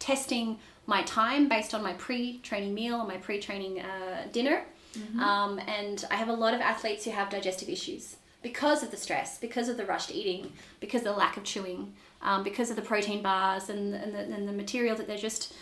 [0.00, 4.64] testing my time based on my pre training meal, my pre training uh, dinner.
[4.92, 5.20] Mm-hmm.
[5.20, 8.96] Um, and I have a lot of athletes who have digestive issues because of the
[8.96, 12.76] stress, because of the rushed eating, because of the lack of chewing, um, because of
[12.76, 15.54] the protein bars and, and, the, and the material that they're just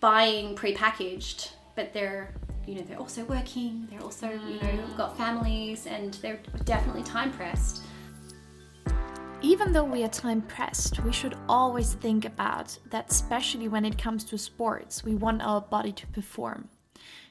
[0.00, 2.34] buying pre-packaged but they're
[2.66, 4.96] you know they're also working they're also you know mm.
[4.96, 7.82] got families and they're definitely time pressed
[9.42, 13.98] even though we are time pressed, we should always think about that, especially when it
[13.98, 16.68] comes to sports, we want our body to perform.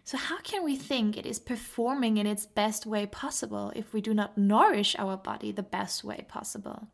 [0.04, 4.02] So, how can we think it is performing in its best way possible if we
[4.02, 6.88] do not nourish our body the best way possible?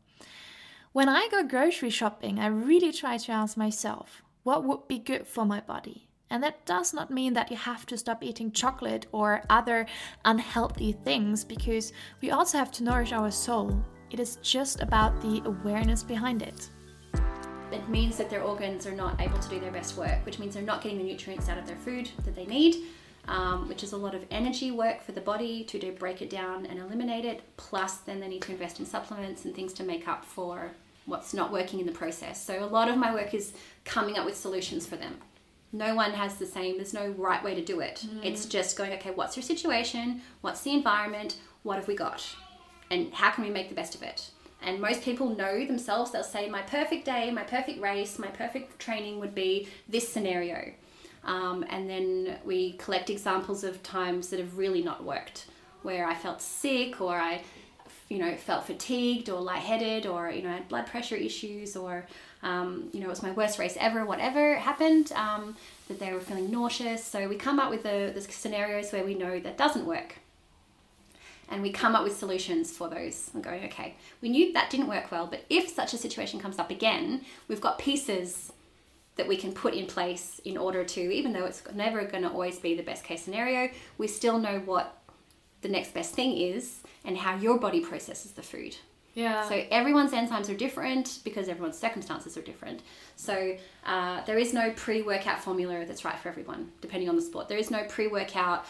[0.92, 5.26] When I go grocery shopping, I really try to ask myself what would be good
[5.26, 6.08] for my body?
[6.30, 9.86] And that does not mean that you have to stop eating chocolate or other
[10.24, 13.82] unhealthy things because we also have to nourish our soul.
[14.10, 16.70] It is just about the awareness behind it.
[17.72, 20.54] It means that their organs are not able to do their best work, which means
[20.54, 22.86] they're not getting the nutrients out of their food that they need,
[23.28, 26.30] um, which is a lot of energy work for the body to do break it
[26.30, 27.42] down and eliminate it.
[27.56, 30.72] Plus, then they need to invest in supplements and things to make up for
[31.06, 32.42] what's not working in the process.
[32.42, 33.52] So, a lot of my work is
[33.84, 35.16] coming up with solutions for them.
[35.72, 38.06] No one has the same there's no right way to do it.
[38.06, 38.24] Mm.
[38.24, 40.22] it's just going okay what's your situation?
[40.40, 41.36] What's the environment?
[41.62, 42.26] What have we got?
[42.90, 44.30] And how can we make the best of it?
[44.62, 46.10] And most people know themselves.
[46.10, 50.72] They'll say my perfect day my perfect race my perfect training would be this scenario
[51.28, 55.46] um, and then we collect examples of times that have really not worked
[55.82, 57.40] where i felt sick or i
[58.08, 62.06] you know felt fatigued or lightheaded or you know had blood pressure issues or
[62.42, 65.56] um, you know, it was my worst race ever, whatever happened, um,
[65.88, 67.04] that they were feeling nauseous.
[67.04, 70.16] So we come up with the, the scenarios where we know that doesn't work.
[71.50, 74.86] And we come up with solutions for those and going, okay, we knew that didn't
[74.86, 78.52] work well, but if such a situation comes up again, we've got pieces
[79.18, 82.30] that we can put in place in order to, even though it's never going to
[82.30, 85.02] always be the best case scenario, we still know what
[85.60, 88.76] the next best thing is and how your body processes the food.
[89.14, 89.48] Yeah.
[89.48, 92.82] So everyone's enzymes are different because everyone's circumstances are different.
[93.16, 97.48] So uh, there is no pre-workout formula that's right for everyone, depending on the sport.
[97.48, 98.64] There is no pre-workout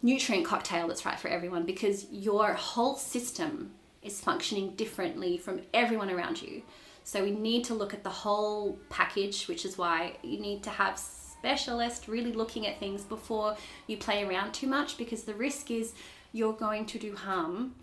[0.00, 6.10] nutrient cocktail that's right for everyone because your whole system is functioning differently from everyone
[6.10, 6.62] around you.
[7.08, 10.70] So we need to look at the whole package, which is why you need to
[10.70, 15.70] have specialists really looking at things before you play around too much because the risk
[15.70, 15.94] is
[16.32, 17.74] you're going to do harm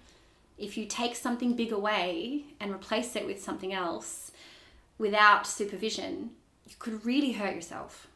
[0.58, 4.32] if you take something big away and replace it with something else
[4.98, 6.30] without supervision,
[6.68, 8.08] you could really hurt yourself.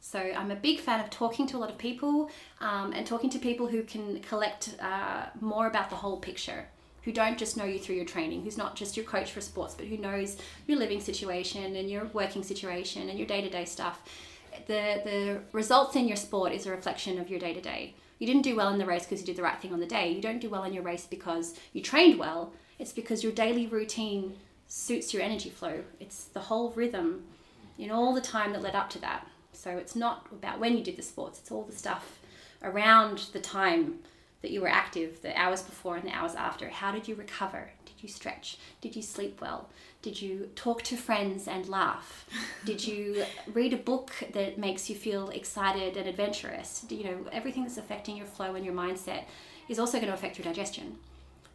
[0.00, 3.30] So I'm a big fan of talking to a lot of people um, and talking
[3.30, 6.68] to people who can collect uh, more about the whole picture,
[7.08, 9.74] who don't just know you through your training, who's not just your coach for sports,
[9.74, 13.64] but who knows your living situation and your working situation and your day to day
[13.64, 14.02] stuff.
[14.66, 17.94] The the results in your sport is a reflection of your day to day.
[18.18, 19.86] You didn't do well in the race because you did the right thing on the
[19.86, 20.12] day.
[20.12, 22.52] You don't do well in your race because you trained well.
[22.78, 24.34] It's because your daily routine
[24.66, 25.84] suits your energy flow.
[25.98, 27.24] It's the whole rhythm
[27.78, 29.26] in all the time that led up to that.
[29.54, 32.18] So it's not about when you did the sports, it's all the stuff
[32.62, 34.00] around the time
[34.42, 36.68] that you were active, the hours before and the hours after.
[36.68, 37.70] How did you recover?
[37.84, 38.58] Did you stretch?
[38.80, 39.68] Did you sleep well?
[40.00, 42.26] Did you talk to friends and laugh?
[42.64, 46.84] Did you read a book that makes you feel excited and adventurous?
[46.88, 49.24] You know, everything that's affecting your flow and your mindset
[49.68, 50.98] is also going to affect your digestion.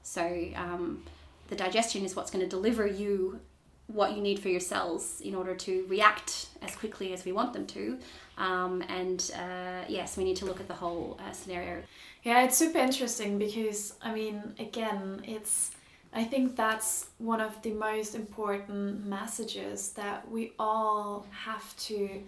[0.03, 1.03] So, um,
[1.47, 3.39] the digestion is what's going to deliver you
[3.87, 7.53] what you need for your cells in order to react as quickly as we want
[7.53, 7.97] them to.
[8.37, 11.83] Um, and uh, yes, we need to look at the whole uh, scenario.
[12.23, 15.71] Yeah, it's super interesting because, I mean, again, it's.
[16.15, 22.21] I think that's one of the most important messages that we all have to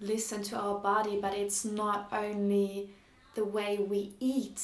[0.00, 2.90] listen to our body, but it's not only
[3.34, 4.60] the way we eat,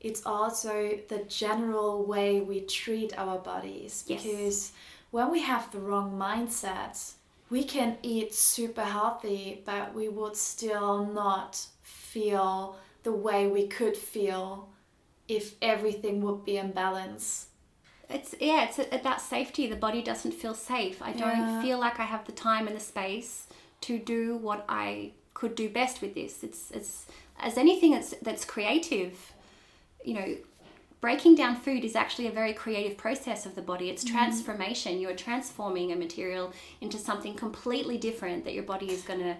[0.00, 4.04] it's also the general way we treat our bodies.
[4.06, 4.22] Yes.
[4.22, 4.72] Because
[5.16, 7.14] when we have the wrong mindset,
[7.48, 13.96] we can eat super healthy, but we would still not feel the way we could
[13.96, 14.68] feel
[15.26, 17.46] if everything would be in balance.
[18.10, 19.66] It's yeah, it's about safety.
[19.66, 21.00] The body doesn't feel safe.
[21.00, 21.62] I don't Yeah.
[21.62, 23.46] feel like I have the time and the space
[23.86, 26.44] to do what I could do best with this.
[26.44, 27.06] It's it's
[27.38, 29.14] as anything that's that's creative.
[30.04, 30.28] You know,
[31.00, 33.90] breaking down food is actually a very creative process of the body.
[33.90, 34.98] It's transformation.
[34.98, 39.36] You're transforming a material into something completely different that your body is going to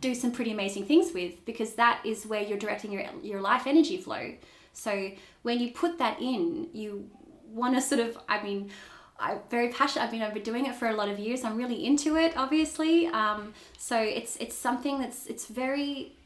[0.00, 3.66] do some pretty amazing things with because that is where you're directing your your life
[3.66, 4.34] energy flow.
[4.72, 5.10] So
[5.42, 7.08] when you put that in, you
[7.48, 8.70] want to sort of I mean
[9.18, 10.06] I'm very passionate.
[10.06, 11.44] I mean, I've been doing it for a lot of years.
[11.44, 13.06] I'm really into it, obviously.
[13.06, 16.16] Um, so it's it's something that's it's very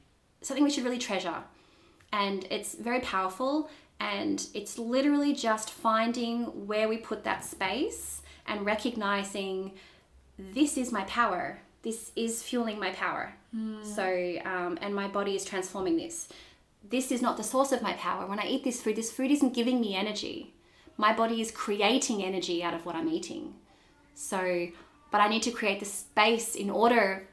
[0.40, 1.42] something we should really treasure,
[2.12, 3.70] and it's very powerful.
[4.00, 9.72] And it's literally just finding where we put that space and recognizing
[10.38, 11.60] this is my power.
[11.82, 13.34] This is fueling my power.
[13.82, 16.28] So, um, and my body is transforming this.
[16.88, 18.26] This is not the source of my power.
[18.26, 20.54] When I eat this food, this food isn't giving me energy.
[20.96, 23.54] My body is creating energy out of what I'm eating.
[24.14, 24.68] So,
[25.10, 27.28] but I need to create the space in order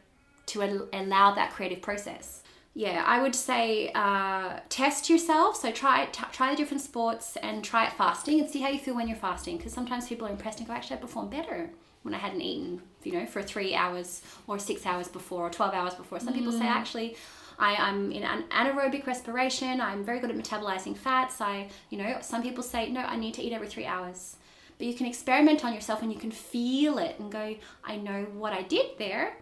[0.48, 2.44] to al- allow that creative process.
[2.78, 5.56] Yeah, I would say uh, test yourself.
[5.56, 8.80] So try t- try the different sports and try it fasting and see how you
[8.80, 9.56] feel when you're fasting.
[9.56, 11.70] Because sometimes people are impressed and go, actually, I perform better
[12.04, 15.74] when I hadn't eaten, you know, for three hours or six hours before or 12
[15.74, 16.20] hours before.
[16.20, 17.16] Some people say, actually,
[17.58, 19.80] I, I'm in an anaerobic respiration.
[19.80, 21.40] I'm very good at metabolizing fats.
[21.40, 24.36] I, you know, some people say, no, I need to eat every three hours.
[24.78, 27.56] But you can experiment on yourself and you can feel it and go,
[27.86, 29.38] I know what I did there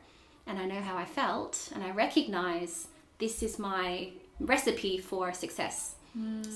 [0.46, 4.10] and I know how I felt and I recognize this is my
[4.40, 5.96] recipe for success.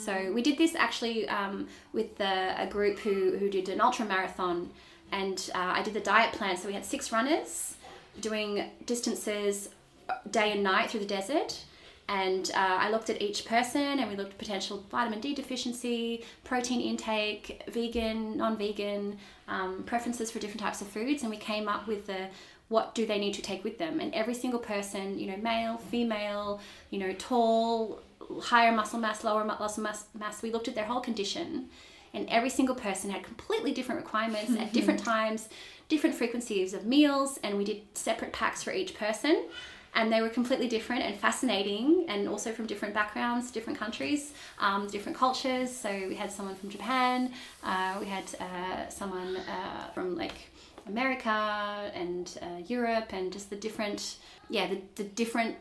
[0.06, 4.06] So we did this actually um, with the, a group who, who did an ultra
[4.06, 4.70] marathon,
[5.12, 6.58] and uh, I did the diet plan.
[6.58, 7.76] So we had six runners
[8.22, 9.70] doing distances
[10.30, 11.64] day and night through the desert.
[12.10, 16.24] And uh, I looked at each person and we looked at potential vitamin D deficiency,
[16.46, 19.18] protein intake, vegan, non vegan,
[19.50, 21.24] um, preferences for different types of foods.
[21.24, 22.28] And we came up with the
[22.70, 24.00] what do they need to take with them.
[24.00, 26.60] And every single person, you know, male, female,
[26.90, 28.02] you know, tall,
[28.42, 31.70] higher muscle mass, lower muscle mass, mass we looked at their whole condition.
[32.14, 35.50] And every single person had completely different requirements at different times,
[35.88, 39.46] different frequencies of meals, and we did separate packs for each person
[39.96, 44.88] and they were completely different and fascinating and also from different backgrounds different countries um,
[44.88, 45.72] different cultures.
[45.72, 47.32] So we had someone from japan
[47.64, 50.50] uh, we had uh, someone uh, from like
[50.88, 54.18] america and uh, europe and just the different
[54.50, 55.56] yeah the, the different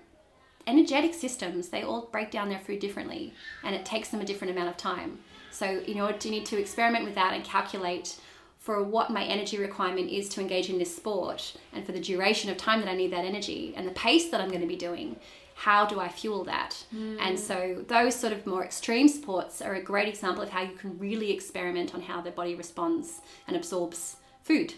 [0.67, 1.69] energetic systems.
[1.69, 4.77] They all break down their food differently and it takes them a different amount of
[4.77, 5.21] time.
[5.51, 8.17] So order to you need to experiment with that and calculate
[8.67, 12.51] for what my energy requirement is to engage in this sport and for the duration
[12.51, 14.75] of time that I need that energy and the pace that I'm going to be
[14.75, 15.15] doing,
[15.55, 16.85] how do I fuel that?
[17.21, 17.45] And hmm.
[17.45, 20.99] so those sort of more extreme sports are a great example of how you can
[20.99, 24.75] really experiment on how the body responds and absorbs food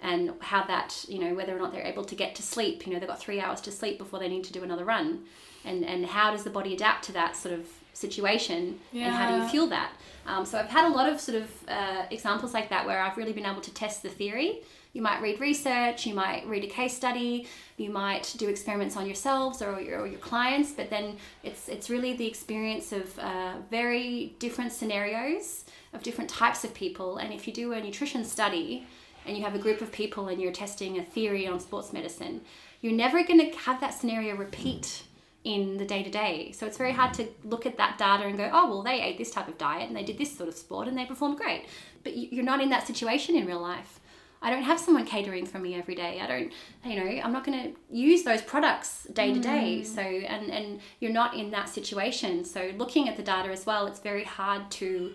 [0.00, 2.92] and how that, you know, whether or not they're able to get to sleep, you
[2.92, 5.24] know, they've got three hours to sleep before they need to do another run.
[5.64, 9.34] And, and how does the body adapt to that sort of situation and how do
[9.34, 9.48] you Yeah.
[9.48, 9.92] fuel that?
[10.26, 13.16] Um, so I've had a lot of sort of uh, examples like that where I've
[13.16, 14.60] really been able to test the theory.
[14.92, 19.06] You might read research, you might read a case study, you might do experiments on
[19.06, 23.54] yourselves or your, or your clients, but then it's it's really the experience of uh,
[23.70, 27.18] very different scenarios of different types of people.
[27.18, 28.86] And if you do a nutrition study
[29.26, 32.40] and you have a group of people and you're testing a theory on sports medicine,
[32.80, 35.02] you're never going to have that scenario repeat
[35.44, 36.50] in the day to day.
[36.52, 39.18] So it's very hard to look at that data and go, oh, well, they ate
[39.18, 41.66] this type of diet and they did this sort of sport and they performed great.
[42.02, 44.00] But you- you're not in that situation in real life.
[44.40, 46.20] I don't have someone catering for me every day.
[46.20, 46.52] I don't,
[46.84, 49.82] you know, I'm not going to use those products day to day.
[49.84, 52.44] So, and, and you're not in that situation.
[52.44, 55.14] So, looking at the data as well, it's very hard to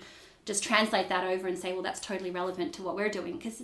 [0.50, 3.62] just translate that over and say, well, that's totally relevant to what we're doing because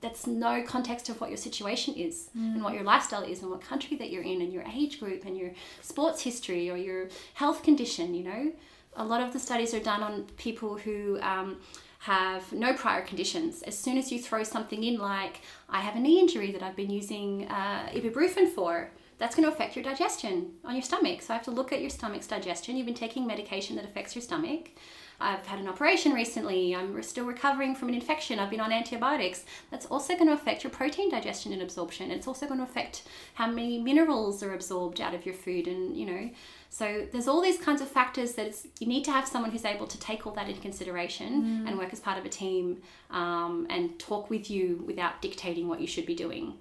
[0.00, 2.52] that's no context of what your situation is mm.
[2.52, 5.24] and what your lifestyle is and what country that you're in and your age group
[5.24, 5.52] and your
[5.82, 8.12] sports history or your health condition.
[8.12, 8.52] You know,
[8.96, 11.18] a lot of the studies are done on people who.
[11.22, 11.58] Um,
[12.00, 13.62] have no prior conditions.
[13.62, 16.76] As soon as you throw something in, like I have a knee injury that I've
[16.76, 21.22] been using uh, ibuprofen for, that's going to affect your digestion on your stomach.
[21.22, 22.76] So I have to look at your stomach's digestion.
[22.76, 24.70] You've been taking medication that affects your stomach.
[25.18, 26.76] I've had an operation recently.
[26.76, 28.38] I'm still recovering from an infection.
[28.38, 29.44] I've been on antibiotics.
[29.70, 32.10] That's also going to affect your protein digestion and absorption.
[32.10, 33.04] It's also going to affect
[33.34, 35.68] how many minerals are absorbed out of your food.
[35.68, 36.30] And, you know,
[36.68, 39.86] so there's all these kinds of factors that you need to have someone who's able
[39.86, 41.68] to take all that into consideration mm.
[41.68, 45.80] and work as part of a team um, and talk with you without dictating what
[45.80, 46.58] you should be doing.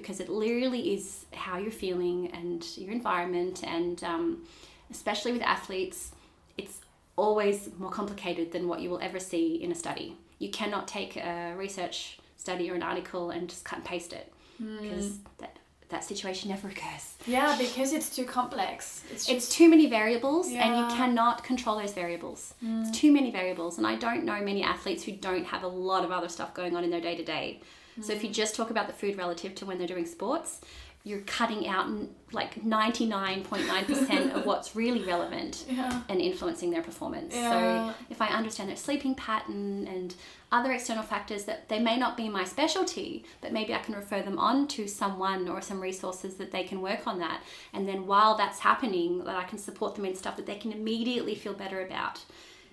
[0.00, 4.46] Because it literally is how you're feeling and your environment, and um,
[4.90, 6.12] especially with athletes,
[6.56, 6.80] it's
[7.16, 10.16] always more complicated than what you will ever see in a study.
[10.38, 14.32] You cannot take a research study or an article and just cut and paste it
[14.58, 15.18] because mm.
[15.38, 17.14] that that situation never occurs.
[17.26, 19.02] Yeah, because it's too complex.
[19.10, 19.30] It's, just...
[19.30, 20.66] it's too many variables yeah.
[20.66, 22.54] and you cannot control those variables.
[22.62, 22.82] Mm.
[22.86, 23.78] It's too many variables.
[23.78, 26.76] And I don't know many athletes who don't have a lot of other stuff going
[26.76, 27.60] on in their day to day.
[28.02, 30.60] So if you just talk about the food relative to when they're doing sports,
[31.04, 31.88] you're cutting out
[32.32, 36.02] like 99.9% of what's really relevant yeah.
[36.08, 37.34] and influencing their performance.
[37.34, 37.88] Yeah.
[37.92, 40.14] So if I understand their sleeping pattern and
[40.50, 44.20] other external factors that they may not be my specialty, but maybe I can refer
[44.22, 47.42] them on to someone or some resources that they can work on that.
[47.72, 50.72] And then while that's happening, that I can support them in stuff that they can
[50.72, 52.20] immediately feel better about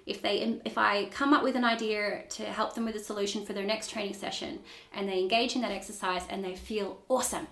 [0.05, 3.45] if they if i come up with an idea to help them with a solution
[3.45, 4.59] for their next training session
[4.93, 7.47] and they engage in that exercise and they feel awesome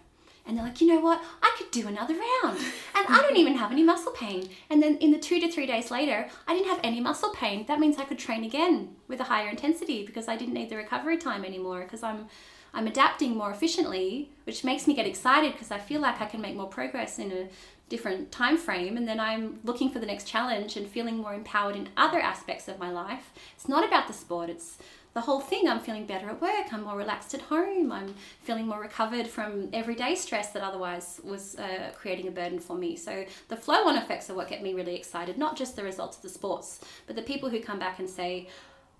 [0.45, 1.21] and they're like, you know what?
[1.41, 2.59] I could do another round.
[2.95, 4.49] And I don't even have any muscle pain.
[4.69, 7.65] And then in the two to three days later, I didn't have any muscle pain.
[7.67, 10.75] That means I could train again with a higher intensity because I didn't need the
[10.75, 12.27] recovery time anymore because I'm
[12.73, 16.41] I'm adapting more efficiently, which makes me get excited because I feel like I can
[16.41, 17.47] make more progress in a
[17.89, 21.75] different time frame and then I'm looking for the next challenge and feeling more empowered
[21.75, 23.31] in other aspects of my life.
[23.55, 24.77] It's not about the sport, it's
[25.13, 25.67] the whole thing.
[25.67, 26.71] I'm feeling better at work.
[26.71, 27.91] I'm more relaxed at home.
[27.91, 32.75] I'm feeling more recovered from everyday stress that otherwise was uh, creating a burden for
[32.75, 32.95] me.
[32.95, 36.17] So the flow on effects are what get me really excited, not just the results
[36.17, 38.47] of the sports, but the people who come back and say,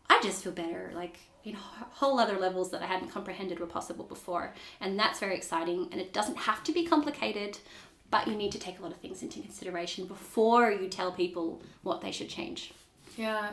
[0.09, 0.91] I just feel better.
[0.93, 4.53] Like, in whole other levels that I hadn't comprehended were possible before.
[4.79, 5.89] And that's very exciting.
[5.91, 7.57] And it doesn't have to be complicated,
[8.09, 11.61] but you need to take a lot of things into consideration before you tell people
[11.81, 12.73] what they should change.
[13.17, 13.49] Yeah,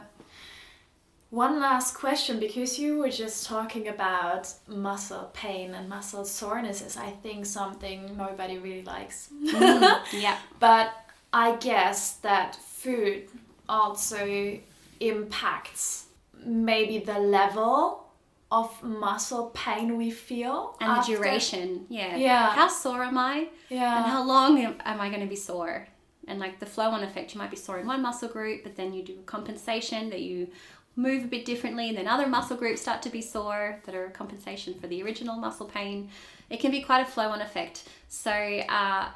[1.30, 6.96] one last question because you were just talking about muscle pain and muscle soreness is
[6.96, 9.28] I think something nobody really likes.
[9.32, 10.38] Mm, yeah.
[10.58, 10.92] But
[11.32, 13.28] I guess that food
[13.68, 14.58] also
[14.98, 16.06] impacts
[16.44, 18.06] maybe the level
[18.50, 21.12] of muscle pain we feel and after.
[21.12, 21.86] the duration.
[21.88, 22.16] Yeah.
[22.16, 22.50] Yeah.
[22.50, 23.48] How sore am I?
[23.68, 24.02] Yeah.
[24.02, 25.86] And how long am I going to be sore?
[26.26, 28.76] And like the flow on effect, you might be sore in one muscle group, but
[28.76, 30.48] then you do compensation that you
[30.96, 34.06] move a bit differently, and then other muscle groups start to be sore that are
[34.06, 36.10] a compensation for the original muscle pain.
[36.50, 37.88] It can be quite a flow on effect.
[38.08, 39.08] So, uh,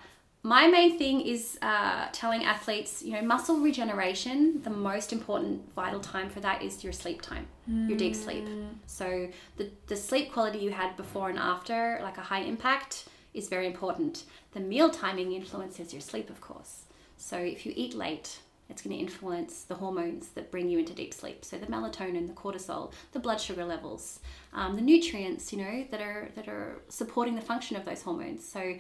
[0.45, 6.01] my main thing is uh, telling athletes, you know, muscle regeneration, the most important vital
[6.01, 7.89] time for that is your sleep time, mm.
[7.89, 8.45] your deep sleep.
[8.45, 8.75] Mm.
[8.87, 13.49] So, the, the sleep quality you had before and after, like a high impact, is
[13.49, 14.25] very important.
[14.53, 16.83] The meal timing influences your sleep, of course.
[17.17, 18.39] So, if you eat late,
[18.69, 21.45] it's going to influence the hormones that bring you into deep sleep.
[21.45, 24.21] So the melatonin, the cortisol, the blood sugar levels,
[24.55, 28.47] um, the nutrients, you know, that are that are supporting the function of those hormones.
[28.47, 28.77] So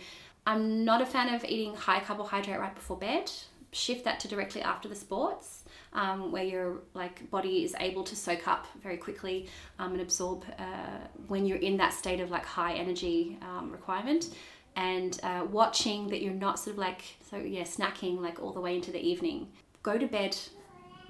[0.47, 3.31] I'm not a fan of eating high carbohydrate right before bed.
[3.73, 8.15] Shift that to directly after the sports, um, where your like body is able to
[8.15, 12.45] soak up very quickly um, and absorb uh, when you're in that state of like
[12.45, 14.35] high energy um, requirement
[14.77, 18.61] and uh, watching that you're not sort of like so yeah snacking like all the
[18.61, 19.49] way into the evening
[19.85, 20.37] go to bed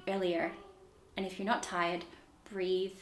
[0.07, 0.51] earlier.
[1.17, 2.05] And if you're not tired,
[2.51, 2.99] breathe,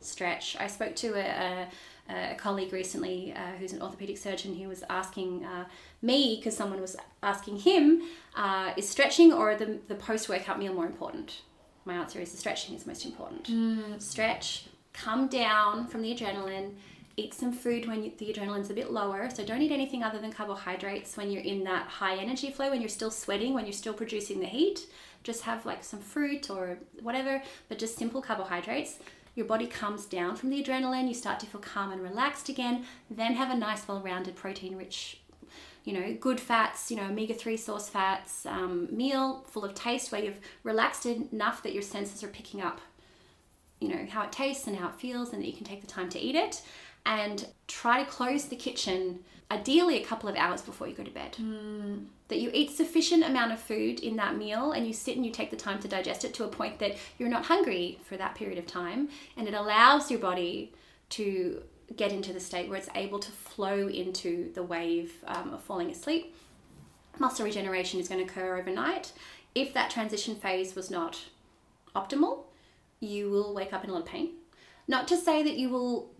[0.00, 0.56] stretch.
[0.58, 1.68] I spoke to a, a,
[2.08, 4.54] a colleague recently uh, who's an orthopedic surgeon.
[4.54, 5.64] He was asking uh,
[6.02, 8.02] me, because someone was asking him,
[8.36, 11.40] uh, is stretching or the, the post workout meal more important?
[11.84, 13.44] My answer is the stretching is most important.
[13.44, 14.00] Mm.
[14.00, 16.74] Stretch, come down from the adrenaline,
[17.16, 19.30] eat some food when you, the adrenaline's a bit lower.
[19.30, 22.80] So don't eat anything other than carbohydrates when you're in that high energy flow, when
[22.80, 24.86] you're still sweating, when you're still producing the heat.
[25.22, 28.98] Just have like some fruit or whatever, but just simple carbohydrates.
[29.34, 32.84] Your body comes down from the adrenaline, you start to feel calm and relaxed again.
[33.10, 35.20] Then have a nice, well rounded, protein rich
[35.84, 40.10] you know, good fats, you know, omega 3 source fats, um, meal full of taste
[40.10, 42.80] where you've relaxed enough that your senses are picking up
[43.84, 45.86] you know how it tastes and how it feels and that you can take the
[45.86, 46.62] time to eat it
[47.04, 49.20] and try to close the kitchen
[49.50, 51.36] ideally a couple of hours before you go to bed.
[52.28, 55.30] That you eat sufficient amount of food in that meal and you sit and you
[55.32, 58.34] take the time to digest it to a point that you're not hungry for that
[58.34, 59.08] period of time.
[59.36, 60.72] And it allows your body
[61.10, 61.62] to
[61.96, 65.90] get into the state where it's able to flow into the wave um, of falling
[65.90, 66.34] asleep.
[67.18, 69.12] Muscle regeneration is going to occur overnight.
[69.54, 71.24] If that transition phase was not
[71.94, 72.44] optimal
[73.04, 74.30] you will wake up in a lot of pain.
[74.88, 76.10] Not to say that you will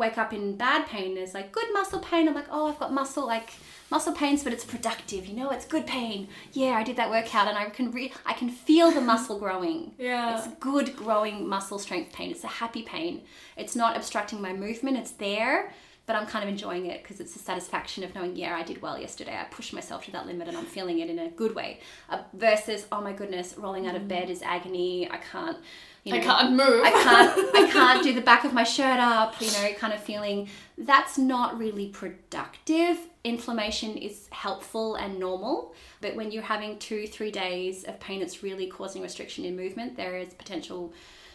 [0.00, 2.26] wake up in bad pain there's like good muscle pain.
[2.26, 3.50] I'm like oh i've got muscle like
[3.90, 6.26] muscle pains but it's productive you know it's good pain.
[6.52, 9.92] Yeah i did that workout and i can re- i can feel the muscle growing.
[9.98, 10.38] Yeah.
[10.38, 12.30] it's good growing muscle strength pain.
[12.30, 13.22] It's a happy pain.
[13.56, 15.72] It's not obstructing my movement it's there
[16.06, 18.80] but i'm kind of enjoying it because it's the satisfaction of knowing yeah i did
[18.82, 19.36] well yesterday.
[19.36, 21.80] I pushed myself to that limit and i'm feeling it in a good way.
[22.08, 25.08] Uh, versus oh my goodness rolling out of bed is agony.
[25.10, 25.58] I can't
[26.04, 26.82] you I can't move.
[26.84, 30.02] I can't I can't do the back of my shirt up, you know, kind of
[30.02, 30.48] feeling
[30.78, 32.98] that's not really productive.
[33.22, 38.42] Inflammation is helpful and normal, but when you're having 2 3 days of pain that's
[38.42, 40.92] really causing restriction in movement, there is potential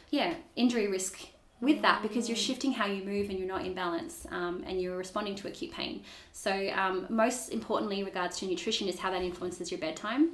[0.09, 1.19] yeah, injury risk
[1.61, 4.81] with that because you're shifting how you move and you're not in balance um, and
[4.81, 6.03] you're responding to acute pain.
[6.31, 10.31] So, um, most importantly, in regards to nutrition, is how that influences your bedtime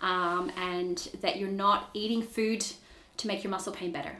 [0.00, 2.64] um, and that you're not eating food
[3.20, 4.16] to make your muscle pain better.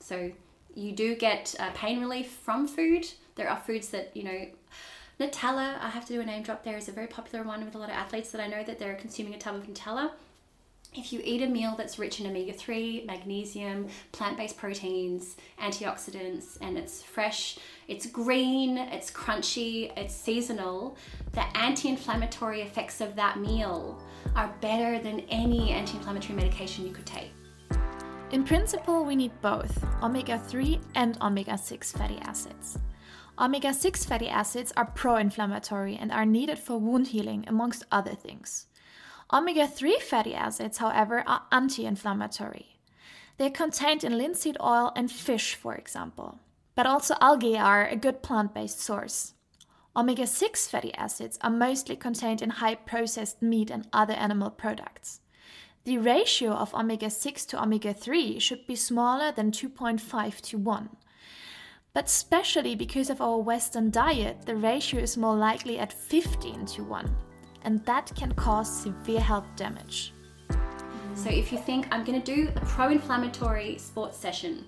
[0.00, 0.32] So
[0.74, 3.06] you do get uh, pain relief from food.
[3.34, 4.46] There are foods that, you know,
[5.18, 7.74] Nutella, I have to do a name drop there, is a very popular one with
[7.74, 10.10] a lot of athletes that I know that they're consuming a tub of Nutella.
[10.94, 16.58] If you eat a meal that's rich in omega 3, magnesium, plant based proteins, antioxidants,
[16.60, 20.96] and it's fresh, it's green, it's crunchy, it's seasonal,
[21.32, 24.00] the anti inflammatory effects of that meal
[24.34, 27.35] are better than any anti inflammatory medication you could take.
[28.32, 32.76] In principle, we need both omega 3 and omega 6 fatty acids.
[33.38, 38.16] Omega 6 fatty acids are pro inflammatory and are needed for wound healing, amongst other
[38.16, 38.66] things.
[39.32, 42.80] Omega 3 fatty acids, however, are anti inflammatory.
[43.38, 46.40] They're contained in linseed oil and fish, for example.
[46.74, 49.34] But also algae are a good plant based source.
[49.96, 55.20] Omega 6 fatty acids are mostly contained in high processed meat and other animal products.
[55.86, 60.88] The ratio of omega 6 to omega 3 should be smaller than 2.5 to 1.
[61.94, 66.82] But especially because of our Western diet, the ratio is more likely at 15 to
[66.82, 67.16] 1,
[67.62, 70.12] and that can cause severe health damage.
[71.14, 74.64] So if you think I'm going to do a pro-inflammatory sports session,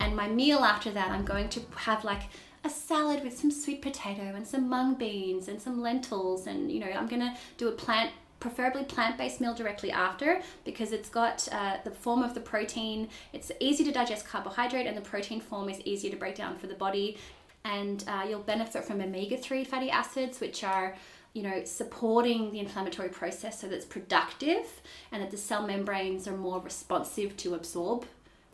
[0.00, 2.22] and my meal after that I'm going to have like
[2.64, 6.80] a salad with some sweet potato and some mung beans and some lentils, and you
[6.80, 8.12] know I'm going to do a plant,
[8.42, 13.08] preferably plant-based meal directly after because it's got uh, the form of the protein.
[13.32, 16.66] It's easy to digest carbohydrate, and the protein form is easier to break down for
[16.66, 17.18] the body.
[17.64, 20.96] And uh, you'll benefit from omega-3 fatty acids, which are
[21.34, 24.82] you know, supporting the inflammatory process so that it's productive
[25.12, 28.04] and that the cell membranes are more responsive to absorb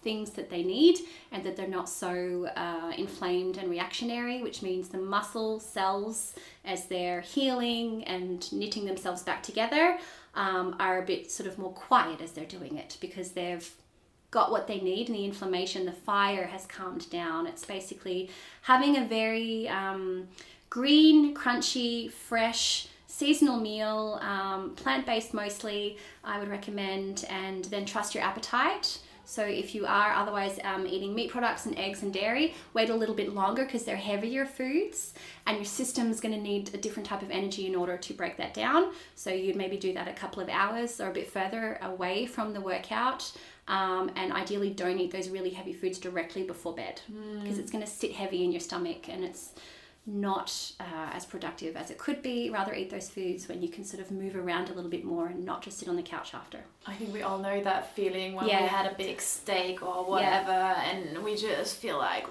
[0.02, 0.98] things that they need
[1.32, 6.34] and that they're not so uh, inflamed and reactionary, which means the muscle cells,
[6.64, 9.98] as they're healing and knitting themselves back together,
[10.34, 13.70] um, are a bit sort of more quiet as they're doing it because they've
[14.30, 17.46] got what they need and the inflammation, the fire has calmed down.
[17.46, 18.30] It's basically
[18.62, 20.28] having a very um,
[20.70, 28.14] green, crunchy, fresh, seasonal meal, um, plant based mostly, I would recommend, and then trust
[28.14, 29.00] your appetite.
[29.28, 32.94] So if you are otherwise um, eating meat products and eggs and dairy, wait a
[32.94, 35.12] little bit longer because they're heavier foods
[35.46, 38.38] and your system's going to need a different type of energy in order to break
[38.38, 38.90] that down.
[39.16, 42.54] So you'd maybe do that a couple of hours or a bit further away from
[42.54, 43.30] the workout.
[43.68, 47.02] Um, and ideally don't eat those really heavy foods directly before bed
[47.42, 49.52] because it's going to sit heavy in your stomach and it's
[50.08, 52.48] not uh, as productive as it could be.
[52.50, 55.26] Rather eat those foods when you can sort of move around a little bit more
[55.26, 56.58] and not just sit on the couch after.
[56.86, 58.62] I think we all know that feeling when Yeah.
[58.62, 62.26] we had a big steak or whatever, and we just feel like,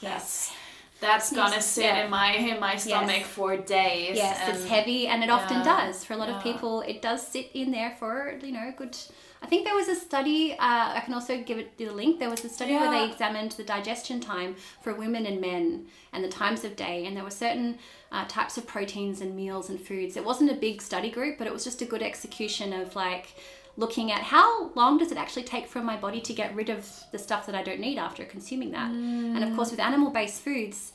[0.00, 0.48] yes.
[0.48, 0.52] that's
[1.00, 2.04] that's gonna Yes, sit yeah.
[2.04, 4.16] in my in my stomach for days.
[4.16, 6.04] Yes, it's heavy and it often does.
[6.04, 6.36] For a lot yeah.
[6.38, 8.96] of people, it does sit in there for, you know, a good.
[9.42, 10.56] I think there was a study, uh,
[10.94, 12.18] I can also give it the link.
[12.18, 16.24] There was a study where they examined the digestion time for women and men and
[16.24, 17.78] the times of day, and there were certain
[18.10, 20.16] uh, types of proteins and meals and foods.
[20.16, 23.34] It wasn't a big study group, but it was just a good execution of like
[23.76, 26.88] looking at how long does it actually take for my body to get rid of
[27.12, 28.90] the stuff that I don't need after consuming that.
[29.36, 30.92] And of course, with animal based foods,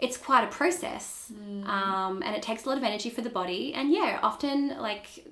[0.00, 1.30] it's quite a process
[1.66, 5.24] um, and it takes a lot of energy for the body and yeah often like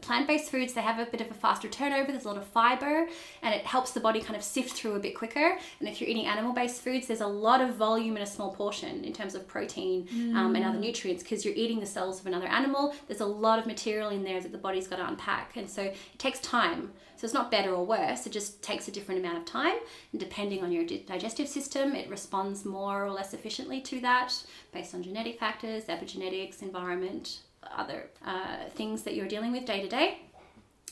[0.00, 3.06] plant-based foods they have a bit of a faster turnover there's a lot of fiber
[3.42, 5.56] and it helps the body kind of sift through a bit quicker.
[5.78, 9.04] And if you're eating animal-based foods there's a lot of volume in a small portion
[9.04, 12.46] in terms of protein um, and other nutrients because you're eating the cells of another
[12.46, 15.56] animal there's a lot of material in there that the body's got to unpack.
[15.56, 16.92] And so it takes time.
[17.16, 19.76] So it's not better or worse it just takes a different amount of time
[20.10, 24.42] and depending on your di- digestive system it responds more or less efficiently to that
[24.72, 27.42] based on genetic factors epigenetics environment
[27.76, 30.18] other uh, things that you're dealing with day to day.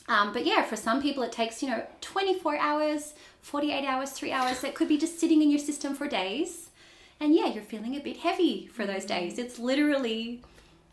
[0.08, 4.32] Um, but yeah, for some people, it takes, you know, 24 hours, 48 hours, three
[4.32, 4.60] hours.
[4.60, 6.70] That could be just sitting in your system for days.
[7.20, 9.38] And yeah, you're feeling a bit heavy for those days.
[9.38, 10.42] It's literally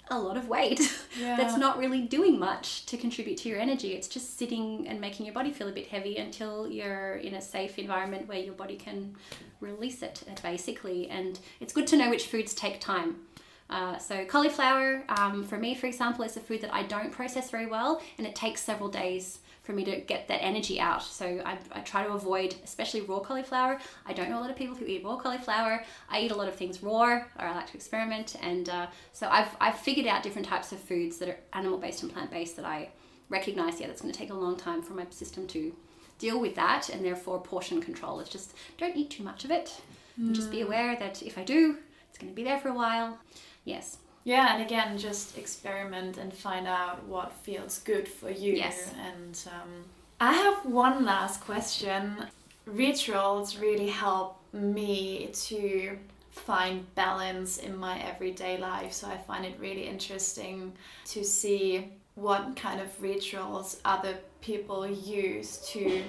[0.09, 0.79] a lot of weight
[1.19, 3.93] that's not really doing much to contribute to your energy.
[3.93, 7.41] It's just sitting and making your body feel a bit heavy until you're in a
[7.41, 9.15] safe environment where your body can
[9.59, 11.09] release it, basically.
[11.09, 13.26] And it's good to know which foods take time.
[13.69, 17.49] Uh, so cauliflower, um, for me, for example, is a food that I don't process
[17.49, 21.03] very well, and it takes several days for me to get that energy out.
[21.03, 23.79] So I, I try to avoid, especially raw cauliflower.
[24.05, 25.83] I don't know a lot of people who eat raw cauliflower.
[26.09, 29.27] I eat a lot of things raw, or I like to experiment, and uh, so
[29.27, 32.55] I've I've figured out different types of foods that are animal based and plant based
[32.55, 32.89] that I
[33.27, 33.81] recognize.
[33.81, 35.75] Yeah, that's going to take a long time for my system to
[36.17, 38.21] deal with that, and therefore portion control.
[38.21, 39.81] It's just don't eat too much of it.
[40.15, 41.77] And just be aware that if I do,
[42.09, 43.19] it's going to be there for a while.
[43.67, 43.97] Yes.
[44.23, 48.53] Yeah, and again, just experiment and find out what feels good for you.
[48.53, 48.93] Yes.
[49.05, 49.85] And um,
[50.19, 52.25] I have one last question.
[52.65, 55.97] Rituals really help me to
[56.31, 58.93] find balance in my everyday life.
[58.93, 60.73] So I find it really interesting
[61.05, 66.03] to see what kind of rituals other people use to,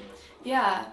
[0.45, 0.87] yeah,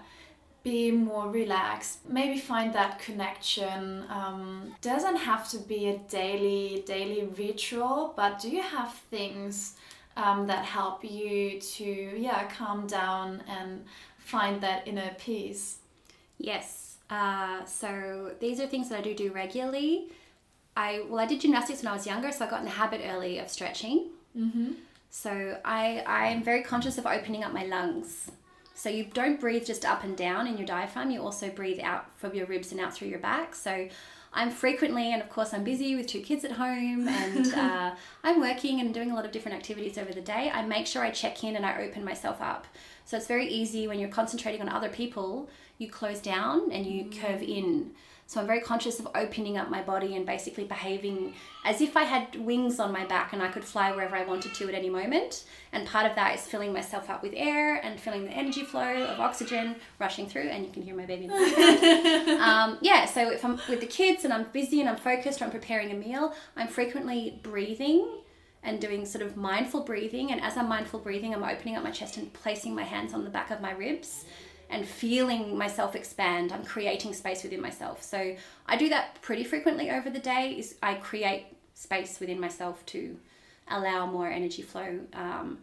[0.70, 7.22] be more relaxed maybe find that connection um, doesn't have to be a daily daily
[7.44, 9.76] ritual but do you have things
[10.16, 11.88] um, that help you to
[12.26, 13.84] yeah calm down and
[14.18, 15.78] find that inner peace
[16.38, 16.96] Yes.
[17.08, 20.08] Uh, so these are things that I do do regularly.
[20.76, 23.00] I well, I did gymnastics when I was younger, so I got in the habit
[23.04, 24.08] early of stretching.
[24.36, 24.72] mm-hmm.
[25.10, 28.30] So I I am very conscious of opening up my lungs.
[28.76, 31.10] So you don't breathe just up and down in your diaphragm.
[31.10, 33.54] You also breathe out from your ribs and out through your back.
[33.54, 33.88] So
[34.34, 38.38] I'm frequently, and of course, I'm busy with two kids at home, and uh, I'm
[38.38, 40.50] working and doing a lot of different activities over the day.
[40.52, 42.66] I make sure I check in and I open myself up.
[43.06, 45.48] So it's very easy when you're concentrating on other people,
[45.78, 47.92] you close down and you curve in.
[48.28, 52.02] So I'm very conscious of opening up my body and basically behaving as if I
[52.02, 54.90] had wings on my back and I could fly wherever I wanted to at any
[54.90, 55.44] moment.
[55.72, 59.04] And part of that is filling myself up with air and feeling the energy flow
[59.04, 60.48] of oxygen rushing through.
[60.48, 62.40] And you can hear my baby in the background.
[62.40, 65.44] um, yeah, so if I'm with the kids and I'm busy and I'm focused or
[65.44, 68.08] I'm preparing a meal, I'm frequently breathing
[68.64, 70.32] and doing sort of mindful breathing.
[70.32, 73.22] And as I'm mindful breathing, I'm opening up my chest and placing my hands on
[73.22, 74.24] the back of my ribs
[74.70, 76.52] and feeling myself expand.
[76.52, 78.02] I'm creating space within myself.
[78.02, 78.36] So
[78.66, 80.56] I do that pretty frequently over the day.
[80.58, 83.16] Is I create space within myself to
[83.68, 85.00] allow more energy flow.
[85.12, 85.58] Um,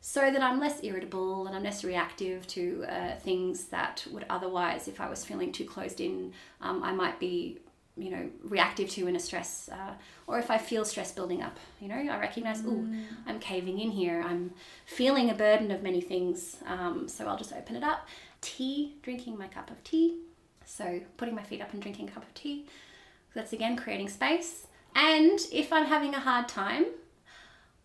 [0.00, 4.88] so that I'm less irritable and I'm less reactive to uh, things that would otherwise,
[4.88, 7.58] if I was feeling too closed in, um, I might be,
[7.96, 9.94] you know, reactive to in a stress, uh,
[10.28, 12.86] or if I feel stress building up, you know, I recognize, oh,
[13.26, 14.22] I'm caving in here.
[14.24, 14.52] I'm
[14.86, 16.58] feeling a burden of many things.
[16.64, 18.06] Um, so I'll just open it up.
[18.40, 20.18] Tea, drinking my cup of tea.
[20.64, 22.66] So putting my feet up and drinking a cup of tea.
[23.34, 24.66] That's again creating space.
[24.94, 26.86] And if I'm having a hard time,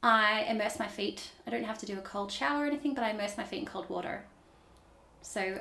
[0.02, 1.32] I immerse my feet.
[1.48, 3.60] I don't have to do a cold shower or anything, but I immerse my feet
[3.60, 4.26] in cold water.
[5.22, 5.60] So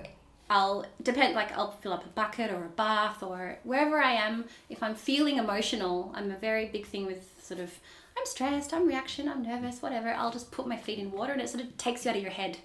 [0.51, 4.47] I'll depend like I'll fill up a bucket or a bath or wherever I am.
[4.68, 7.72] If I'm feeling emotional, I'm a very big thing with sort of
[8.18, 10.12] I'm stressed, I'm reaction, I'm nervous, whatever.
[10.12, 12.22] I'll just put my feet in water and it sort of takes you out of
[12.22, 12.59] your head.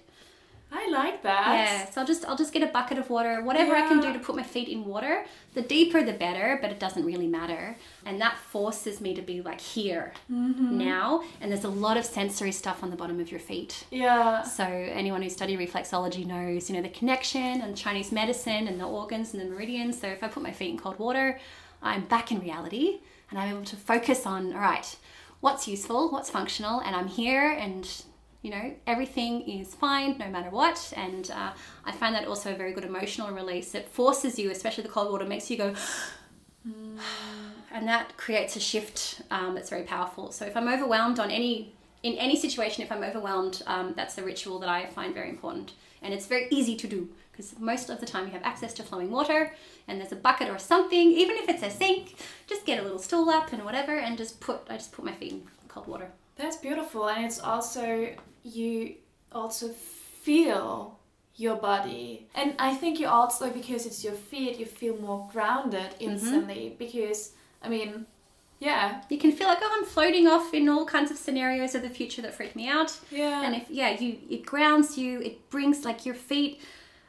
[0.70, 1.54] I like that.
[1.54, 4.12] Yeah, so I'll just I'll just get a bucket of water, whatever I can do
[4.12, 5.24] to put my feet in water.
[5.54, 7.76] The deeper the better, but it doesn't really matter.
[8.04, 10.76] And that forces me to be like here mm-hmm.
[10.76, 11.24] now.
[11.40, 13.86] And there's a lot of sensory stuff on the bottom of your feet.
[13.90, 14.42] Yeah.
[14.42, 18.86] So anyone who study reflexology knows, you know, the connection and Chinese medicine and the
[18.86, 19.98] organs and the meridians.
[19.98, 21.40] So if I put my feet in cold water,
[21.82, 23.00] I'm back in reality
[23.30, 24.96] and I'm able to focus on, all right,
[25.40, 27.88] what's useful, what's functional, and I'm here and
[28.42, 30.92] you know everything is fine no matter what.
[30.96, 31.52] And uh,
[31.84, 33.74] i find that also a very good emotional release.
[33.74, 35.74] It forces you especially the cold water makes you go
[37.72, 40.32] and that creates a shift um, that's very powerful.
[40.32, 41.72] So if i'm overwhelmed on any
[42.02, 45.72] in any situation if i'm overwhelmed um, that's a ritual that i find very important.
[46.00, 48.82] And it's very easy to do because most of the time you have access to
[48.82, 49.54] flowing water
[49.86, 52.16] and there's a bucket or something even if it's a sink
[52.46, 55.12] just get a little stool up and whatever and just put i just put my
[55.12, 58.10] feet in cold water That's beautiful, and it's also
[58.44, 58.94] you
[59.32, 60.98] also feel
[61.34, 62.28] your body.
[62.34, 66.10] And I think you also, because it's your feet, you feel more grounded Mm-hmm.
[66.10, 66.76] instantly.
[66.78, 67.32] Because,
[67.62, 68.06] I mean,
[68.58, 69.02] yeah.
[69.08, 71.88] You can feel like, oh, I'm floating off in all kinds of scenarios of the
[71.90, 72.96] future that freak me out.
[73.10, 73.44] Yeah.
[73.44, 75.20] And if yeah, you it grounds you.
[75.20, 76.60] It brings like your feet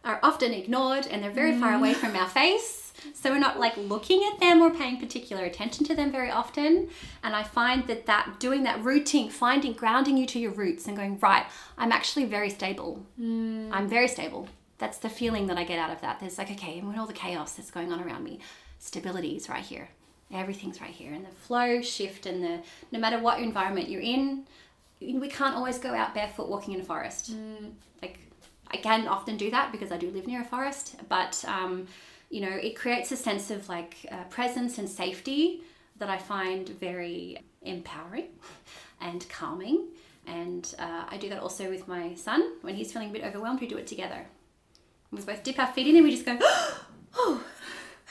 [0.03, 2.78] are often ignored and they're very far away from our face.
[3.14, 6.89] So we're not like looking at them or paying particular attention to them very often.
[7.24, 10.95] And I find that that doing that rooting, finding grounding you to your roots and
[10.95, 11.45] going right,
[11.78, 13.06] I'm actually very stable.
[13.74, 14.47] I'm very stable.
[14.78, 16.20] That's the feeling that I get out of that.
[16.20, 18.39] There's like okay, with all the chaos that's going on around me,
[18.80, 19.89] stability is right here.
[20.32, 22.60] Everything's right here, and the flow, shift, and the
[22.91, 24.45] no matter what environment you're in,
[25.02, 27.34] we can't always go out barefoot walking in a forest.
[28.02, 28.20] Like
[28.72, 31.88] I can often do that because I do live near a forest, but um,
[32.30, 35.63] you know, it creates a sense of like uh, presence and safety
[35.97, 38.27] that I find very empowering
[39.01, 39.88] and calming.
[40.27, 43.61] And uh, I do that also with my son when he's feeling a bit overwhelmed.
[43.61, 44.27] We do it together.
[45.11, 46.38] We both dip our feet in and we just go,
[47.15, 47.43] oh,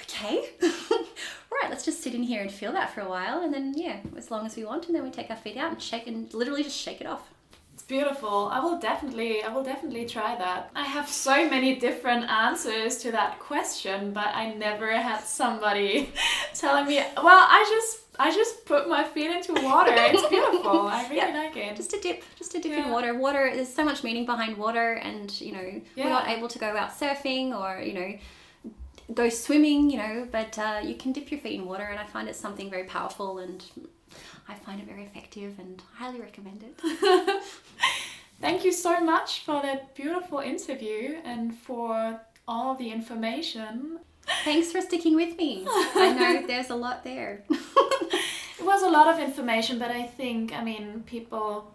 [0.03, 0.49] okay.
[0.61, 3.43] right, let's just sit in here and feel that for a while.
[3.43, 4.87] And then, yeah, as long as we want.
[4.87, 7.33] And then we take our feet out and shake and literally just shake it off.
[7.89, 8.51] Beautiful.
[8.53, 10.71] I will definitely, I will definitely try that.
[10.77, 16.13] I have so many different answers to that question, but I never had somebody
[16.55, 16.97] telling me.
[17.17, 19.93] Well, I just, I just put my feet into water.
[19.97, 20.81] It's beautiful.
[20.81, 21.29] I really Yeah.
[21.39, 21.77] like it.
[21.77, 22.85] Just a dip, just a dip Yeah.
[22.85, 23.15] in water.
[23.17, 26.77] Water, there's so much meaning behind water, and you know, we're not able to go
[26.77, 28.19] out surfing or you know,
[29.15, 32.05] go swimming, you know, but uh, you can dip your feet in water, and I
[32.05, 33.65] find it's something very powerful, and
[34.49, 37.43] I find it very effective, and highly recommend it.
[38.41, 43.99] Thank you so much for that beautiful interview and for all the information.
[44.45, 45.67] Thanks for sticking with me.
[45.67, 47.43] I know there's a lot there.
[47.51, 51.73] It was a lot of information, but I think, I mean, people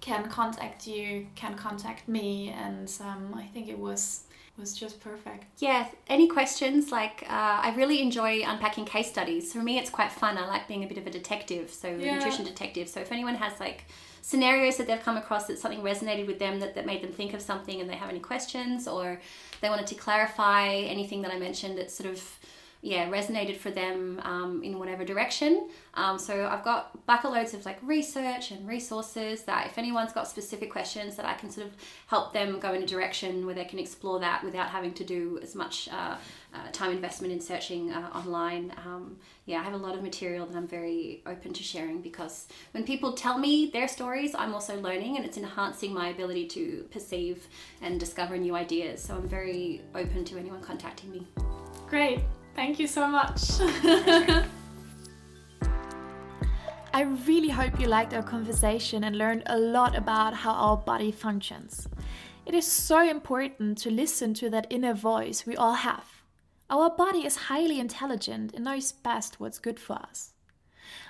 [0.00, 4.23] can contact you, can contact me, and um, I think it was
[4.58, 5.44] was just perfect.
[5.58, 6.92] Yeah, any questions?
[6.92, 9.52] Like, uh, I really enjoy unpacking case studies.
[9.52, 10.38] For me, it's quite fun.
[10.38, 12.14] I like being a bit of a detective, so a Yeah.
[12.16, 12.88] nutrition detective.
[12.88, 13.84] So if anyone has like
[14.22, 17.34] scenarios that they've come across that something resonated with them that, that made them think
[17.34, 19.20] of something and they have any questions or
[19.60, 22.38] they wanted to clarify anything that I mentioned that sort of
[22.84, 25.68] yeah resonated for them um, in whatever direction.
[25.94, 30.26] Um, so i've got bucket loads of like research and resources that if anyone's got
[30.28, 31.72] specific questions that i can sort of
[32.08, 35.38] help them go in a direction where they can explore that without having to do
[35.42, 36.16] as much uh,
[36.52, 38.72] uh, time investment in searching uh, online.
[38.84, 39.16] Um,
[39.46, 42.82] yeah i have a lot of material that i'm very open to sharing because when
[42.84, 47.46] people tell me their stories i'm also learning and it's enhancing my ability to perceive
[47.82, 49.02] and discover new ideas.
[49.02, 51.26] So i'm very open to anyone contacting me.
[51.86, 52.20] Great.
[52.54, 53.40] Thank you so much.
[56.94, 61.10] I really hope you liked our conversation and learned a lot about how our body
[61.10, 61.88] functions.
[62.46, 66.22] It is so important to listen to that inner voice we all have.
[66.70, 70.34] Our body is highly intelligent and knows best what's good for us.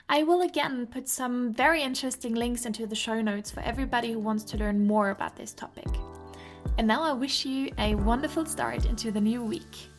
[0.09, 4.19] I will again put some very interesting links into the show notes for everybody who
[4.19, 5.89] wants to learn more about this topic.
[6.79, 9.91] And now I wish you a wonderful start into the new week.